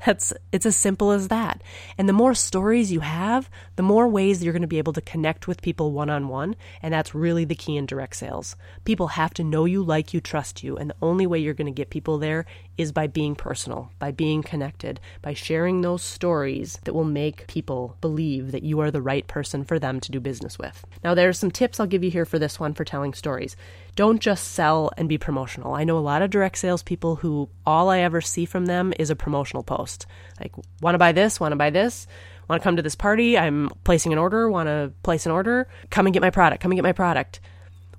That's 0.04 0.32
it's 0.52 0.66
as 0.66 0.76
simple 0.76 1.10
as 1.10 1.28
that. 1.28 1.62
And 1.98 2.08
the 2.08 2.12
more 2.12 2.34
stories 2.34 2.92
you 2.92 3.00
have, 3.00 3.50
the 3.76 3.82
more 3.82 4.08
ways 4.08 4.42
you're 4.42 4.52
going 4.52 4.62
to 4.62 4.68
be 4.68 4.78
able 4.78 4.92
to 4.94 5.00
connect 5.00 5.46
with 5.48 5.62
people 5.62 5.92
one 5.92 6.10
on 6.10 6.28
one, 6.28 6.56
and 6.82 6.92
that's 6.92 7.14
really 7.14 7.44
the 7.44 7.54
key 7.54 7.76
in 7.76 7.86
direct 7.86 8.16
sales. 8.16 8.56
People 8.84 9.08
have 9.08 9.34
to 9.34 9.44
know 9.44 9.64
you, 9.64 9.82
like 9.82 10.14
you, 10.14 10.20
trust 10.20 10.62
you, 10.62 10.76
and 10.76 10.90
the 10.90 10.96
only 11.02 11.26
way 11.26 11.38
you're 11.38 11.54
going 11.54 11.66
to 11.66 11.72
get 11.72 11.90
people 11.90 12.18
there 12.18 12.46
is 12.80 12.92
by 12.92 13.06
being 13.06 13.34
personal, 13.34 13.92
by 13.98 14.10
being 14.10 14.42
connected, 14.42 14.98
by 15.20 15.34
sharing 15.34 15.82
those 15.82 16.02
stories 16.02 16.78
that 16.84 16.94
will 16.94 17.04
make 17.04 17.46
people 17.46 17.96
believe 18.00 18.52
that 18.52 18.62
you 18.62 18.80
are 18.80 18.90
the 18.90 19.02
right 19.02 19.26
person 19.26 19.64
for 19.64 19.78
them 19.78 20.00
to 20.00 20.10
do 20.10 20.18
business 20.18 20.58
with. 20.58 20.84
Now, 21.04 21.14
there 21.14 21.28
are 21.28 21.34
some 21.34 21.50
tips 21.50 21.78
I'll 21.78 21.86
give 21.86 22.02
you 22.02 22.10
here 22.10 22.24
for 22.24 22.38
this 22.38 22.58
one 22.58 22.72
for 22.72 22.84
telling 22.84 23.12
stories. 23.12 23.54
Don't 23.96 24.20
just 24.20 24.52
sell 24.52 24.90
and 24.96 25.08
be 25.08 25.18
promotional. 25.18 25.74
I 25.74 25.84
know 25.84 25.98
a 25.98 26.00
lot 26.00 26.22
of 26.22 26.30
direct 26.30 26.56
salespeople 26.56 27.16
who 27.16 27.50
all 27.66 27.90
I 27.90 27.98
ever 27.98 28.22
see 28.22 28.46
from 28.46 28.64
them 28.64 28.94
is 28.98 29.10
a 29.10 29.16
promotional 29.16 29.62
post. 29.62 30.06
Like, 30.40 30.52
want 30.80 30.94
to 30.94 30.98
buy 30.98 31.12
this, 31.12 31.38
want 31.38 31.52
to 31.52 31.56
buy 31.56 31.68
this, 31.70 32.06
want 32.48 32.62
to 32.62 32.64
come 32.64 32.76
to 32.76 32.82
this 32.82 32.96
party, 32.96 33.36
I'm 33.36 33.68
placing 33.84 34.12
an 34.12 34.18
order, 34.18 34.50
want 34.50 34.68
to 34.68 34.92
place 35.02 35.26
an 35.26 35.32
order, 35.32 35.68
come 35.90 36.06
and 36.06 36.14
get 36.14 36.22
my 36.22 36.30
product, 36.30 36.62
come 36.62 36.72
and 36.72 36.78
get 36.78 36.82
my 36.82 36.92
product. 36.92 37.40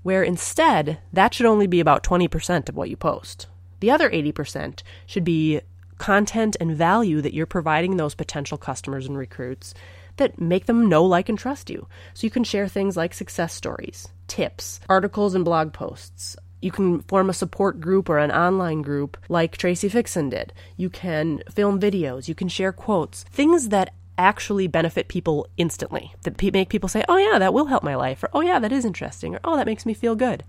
Where 0.02 0.24
instead, 0.24 0.98
that 1.14 1.36
should 1.36 1.46
only 1.46 1.68
be 1.68 1.80
about 1.80 2.04
20% 2.04 2.68
of 2.68 2.76
what 2.76 2.90
you 2.90 2.98
post. 2.98 3.46
The 3.82 3.92
other 3.92 4.10
80% 4.10 4.82
should 5.06 5.24
be 5.24 5.62
content 5.98 6.56
and 6.60 6.76
value 6.76 7.22
that 7.22 7.34
you're 7.34 7.46
providing 7.46 7.98
those 7.98 8.16
potential 8.16 8.58
customers 8.58 9.06
and 9.06 9.18
recruits 9.18 9.74
that 10.18 10.40
make 10.40 10.66
them 10.66 10.90
know, 10.90 11.04
like, 11.04 11.30
and 11.30 11.38
trust 11.38 11.70
you. 11.70 11.88
So 12.14 12.26
you 12.26 12.32
can 12.32 12.44
share 12.44 12.68
things 12.68 12.98
like 12.98 13.14
success 13.14 13.54
stories, 13.54 14.08
tips, 14.28 14.80
articles, 14.90 15.36
and 15.36 15.46
blog 15.46 15.74
posts. 15.74 16.36
You 16.62 16.72
can 16.72 17.02
form 17.02 17.30
a 17.30 17.34
support 17.34 17.80
group 17.80 18.08
or 18.08 18.20
an 18.20 18.32
online 18.32 18.82
group 18.82 19.18
like 19.30 19.58
Tracy 19.58 19.90
Fixon 19.90 20.30
did. 20.30 20.54
You 20.78 20.90
can 20.90 21.44
film 21.52 21.80
videos. 21.80 22.28
You 22.28 22.36
can 22.36 22.48
share 22.48 22.72
quotes. 22.72 23.24
Things 23.24 23.70
that 23.70 23.94
actually 24.18 24.68
benefit 24.68 25.08
people 25.08 25.48
instantly, 25.58 26.14
that 26.24 26.42
make 26.54 26.70
people 26.70 26.90
say, 26.90 27.04
oh, 27.10 27.18
yeah, 27.18 27.40
that 27.40 27.54
will 27.54 27.66
help 27.66 27.84
my 27.84 27.96
life, 27.96 28.24
or 28.24 28.30
oh, 28.34 28.42
yeah, 28.42 28.60
that 28.60 28.72
is 28.72 28.86
interesting, 28.86 29.36
or 29.36 29.40
oh, 29.44 29.58
that 29.58 29.66
makes 29.66 29.86
me 29.86 29.94
feel 29.94 30.16
good. 30.16 30.44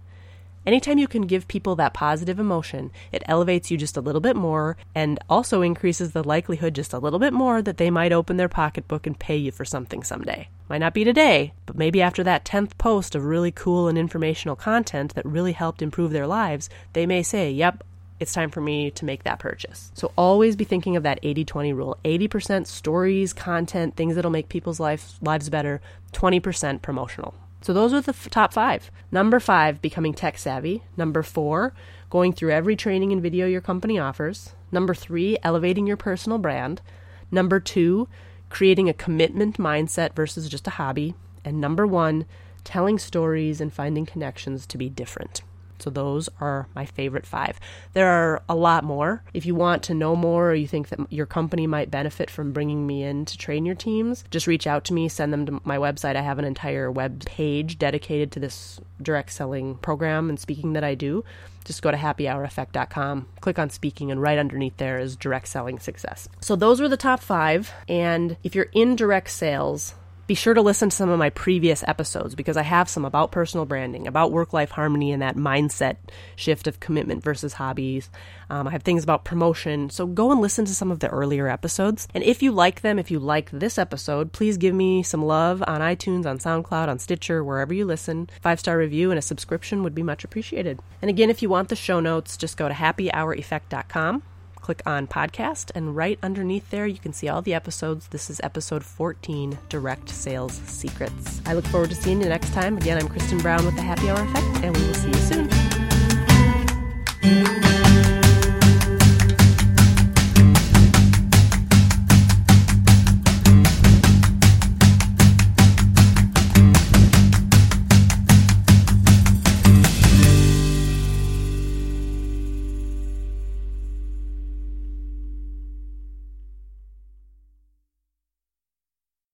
Anytime 0.64 0.98
you 0.98 1.09
can 1.09 1.22
give 1.22 1.48
people 1.48 1.75
that 1.77 1.92
positive 1.92 2.38
emotion, 2.38 2.92
it 3.11 3.25
elevates 3.27 3.70
you 3.70 3.77
just 3.77 3.96
a 3.96 4.01
little 4.01 4.20
bit 4.20 4.37
more 4.37 4.77
and 4.94 5.18
also 5.29 5.61
increases 5.61 6.12
the 6.12 6.22
likelihood 6.22 6.75
just 6.75 6.92
a 6.92 6.98
little 6.98 7.18
bit 7.18 7.33
more 7.33 7.61
that 7.62 7.79
they 7.79 7.90
might 7.90 8.12
open 8.12 8.37
their 8.37 8.48
pocketbook 8.48 9.05
and 9.07 9.18
pay 9.18 9.37
you 9.37 9.51
for 9.51 9.64
something 9.64 10.05
someday. 10.05 10.48
Might 10.68 10.79
not 10.79 10.94
be 10.94 11.03
today, 11.03 11.53
but 11.66 11.77
maybe 11.77 12.01
after 12.01 12.22
that 12.22 12.44
10th 12.44 12.79
post 12.79 13.16
of 13.16 13.25
really 13.25 13.51
cool 13.51 13.88
and 13.88 13.98
informational 13.98 14.55
content 14.55 15.14
that 15.16 15.27
really 15.27 15.53
helped 15.53 15.83
improve 15.83 16.12
their 16.12 16.29
lives, 16.29 16.70
they 16.92 17.07
may 17.07 17.25
say, 17.25 17.51
Yep, 17.51 17.83
it's 18.20 18.33
time 18.33 18.51
for 18.51 18.61
me 18.61 18.92
to 18.92 19.05
make 19.05 19.25
that 19.25 19.40
purchase. 19.40 19.90
So 19.94 20.12
always 20.16 20.55
be 20.55 20.64
thinking 20.64 20.94
of 20.94 21.03
that 21.03 21.18
80 21.25 21.44
20 21.44 21.72
rule 21.72 21.98
80% 22.05 22.68
stories, 22.68 23.33
content, 23.33 23.96
things 23.96 24.14
that'll 24.14 24.31
make 24.31 24.48
people's 24.48 24.79
life, 24.79 25.16
lives 25.20 25.51
better, 25.51 25.81
20% 26.12 26.83
promotional. 26.83 27.35
So 27.62 27.72
those 27.72 27.92
are 27.92 28.01
the 28.01 28.11
f- 28.11 28.29
top 28.29 28.53
five. 28.53 28.90
Number 29.11 29.38
five, 29.38 29.81
becoming 29.81 30.14
tech 30.14 30.37
savvy. 30.37 30.83
Number 30.96 31.22
four, 31.22 31.72
going 32.11 32.33
through 32.33 32.51
every 32.51 32.77
training 32.77 33.12
and 33.12 33.22
video 33.22 33.46
your 33.46 33.61
company 33.61 33.98
offers. 33.98 34.55
Number 34.72 34.94
three, 34.94 35.38
elevating 35.42 35.87
your 35.87 35.96
personal 35.96 36.38
brand. 36.38 36.83
Number 37.31 37.61
two, 37.61 38.09
creating 38.51 38.88
a 38.88 38.94
commitment 38.94 39.59
mindset 39.59 40.14
versus 40.14 40.48
just 40.48 40.66
a 40.66 40.70
hobby. 40.70 41.14
And 41.44 41.61
number 41.61 41.87
one, 41.87 42.27
telling 42.64 42.98
stories 42.98 43.61
and 43.61 43.72
finding 43.72 44.07
connections 44.07 44.66
to 44.66 44.77
be 44.77 44.88
different. 44.88 45.42
So 45.83 45.90
those 45.90 46.29
are 46.40 46.68
my 46.75 46.87
favorite 46.87 47.27
five. 47.27 47.59
There 47.92 48.09
are 48.09 48.42
a 48.49 48.55
lot 48.55 48.85
more. 48.85 49.23
If 49.35 49.45
you 49.45 49.55
want 49.55 49.83
to 49.85 49.95
know 49.95 50.14
more 50.14 50.51
or 50.51 50.55
you 50.55 50.66
think 50.66 50.88
that 50.88 51.01
your 51.12 51.27
company 51.27 51.66
might 51.66 51.90
benefit 51.90 52.31
from 52.31 52.53
bringing 52.53 52.87
me 52.87 53.03
in 53.03 53.25
to 53.25 53.37
train 53.37 53.66
your 53.66 53.75
teams, 53.75 54.25
just 54.31 54.47
reach 54.47 54.66
out 54.66 54.85
to 54.85 54.95
me, 54.95 55.09
send 55.09 55.33
them 55.33 55.47
to 55.47 55.61
my 55.64 55.77
website. 55.77 56.16
I 56.16 56.23
have 56.23 56.38
an 56.38 56.45
entire 56.45 56.90
web 56.90 57.25
page 57.25 57.79
dedicated 57.79 58.33
to 58.33 58.40
this 58.40 58.81
direct 59.01 59.33
selling 59.33 59.77
program 59.77 60.29
and 60.29 60.38
speaking 60.38 60.75
that 60.75 60.85
I 60.85 60.95
do. 60.95 61.25
Just 61.64 61.83
go 61.83 61.90
to 61.90 61.97
happyhoureffect.com, 61.97 63.29
click 63.40 63.59
on 63.59 63.71
speaking, 63.71 64.11
and 64.11 64.21
right 64.21 64.38
underneath 64.38 64.77
there 64.79 64.99
is 64.99 65.16
direct 65.16 65.49
selling 65.49 65.79
success. 65.79 66.29
So 66.40 66.57
those 66.57 66.81
were 66.81 66.88
the 66.88 66.97
top 66.97 67.21
five. 67.21 67.73
And 67.88 68.37
if 68.42 68.55
you're 68.55 68.68
in 68.73 68.97
direct 68.97 69.31
sales, 69.31 69.95
be 70.33 70.37
sure 70.37 70.55
to 70.55 70.62
listen 70.62 70.88
to 70.88 70.97
some 70.97 71.11
of 71.11 71.18
my 71.18 71.29
previous 71.29 71.85
episodes 71.87 72.35
because 72.35 72.57
I 72.57 72.62
have 72.62 72.88
some 72.88 73.05
about 73.05 73.33
personal 73.33 73.66
branding, 73.66 74.07
about 74.07 74.33
work 74.33 74.55
life 74.55 74.71
harmony, 74.71 75.12
and 75.12 75.21
that 75.21 75.37
mindset 75.37 75.97
shift 76.37 76.66
of 76.66 76.81
commitment 76.81 77.23
versus 77.23 77.53
hobbies. 77.53 78.09
Um, 78.49 78.66
I 78.66 78.71
have 78.71 78.83
things 78.83 79.05
about 79.05 79.27
promotion. 79.27 79.90
So 79.90 80.07
go 80.07 80.33
and 80.33 80.40
listen 80.40 80.64
to 80.64 80.75
some 80.75 80.90
of 80.90 81.01
the 81.01 81.09
earlier 81.09 81.49
episodes. 81.49 82.09
And 82.14 82.25
if 82.25 82.42
you 82.42 82.51
like 82.51 82.81
them, 82.81 82.99
if 82.99 83.11
you 83.11 83.18
like 83.18 83.51
this 83.51 83.77
episode, 83.77 84.33
please 84.33 84.57
give 84.57 84.75
me 84.75 85.03
some 85.03 85.23
love 85.23 85.62
on 85.66 85.83
iTunes, 85.83 86.25
on 86.25 86.38
SoundCloud, 86.38 86.88
on 86.88 86.99
Stitcher, 86.99 87.45
wherever 87.45 87.75
you 87.75 87.85
listen. 87.85 88.31
Five 88.40 88.59
star 88.59 88.79
review 88.79 89.11
and 89.11 89.18
a 89.18 89.23
subscription 89.23 89.83
would 89.83 89.95
be 89.95 90.03
much 90.03 90.25
appreciated. 90.25 90.81
And 91.03 91.11
again, 91.11 91.29
if 91.29 91.42
you 91.42 91.51
want 91.51 91.68
the 91.68 91.77
show 91.77 92.01
notes, 92.01 92.38
just 92.38 92.57
go 92.57 92.68
to 92.68 92.75
happyhoureffect.com 92.75 94.23
click 94.62 94.81
on 94.87 95.07
podcast, 95.07 95.70
and 95.75 95.94
right 95.94 96.18
underneath 96.22 96.70
there, 96.70 96.87
you 96.87 96.98
can 96.98 97.12
see 97.12 97.29
all 97.29 97.42
the 97.42 97.53
episodes. 97.53 98.09
This 98.09 98.31
is 98.31 98.40
episode 98.42 98.85
14 98.85 99.59
Direct 99.68 100.09
Sales 100.09 100.55
Secrets. 100.66 101.42
I 101.44 101.55
look 101.55 101.66
forward 101.66 101.90
to 101.90 101.96
seeing 101.96 102.22
you 102.22 102.29
next 102.29 102.53
time. 102.55 102.77
Again, 102.79 102.98
I'm 102.98 103.09
Kristen 103.09 103.38
Brown 103.38 103.66
with 103.66 103.77
the 103.77 103.83
Happy 103.83 104.09
Hour 104.09 104.22
Effect, 104.22 104.64
and 104.64 104.77
we 104.77 104.87
will 104.87 104.94
see 104.94 105.12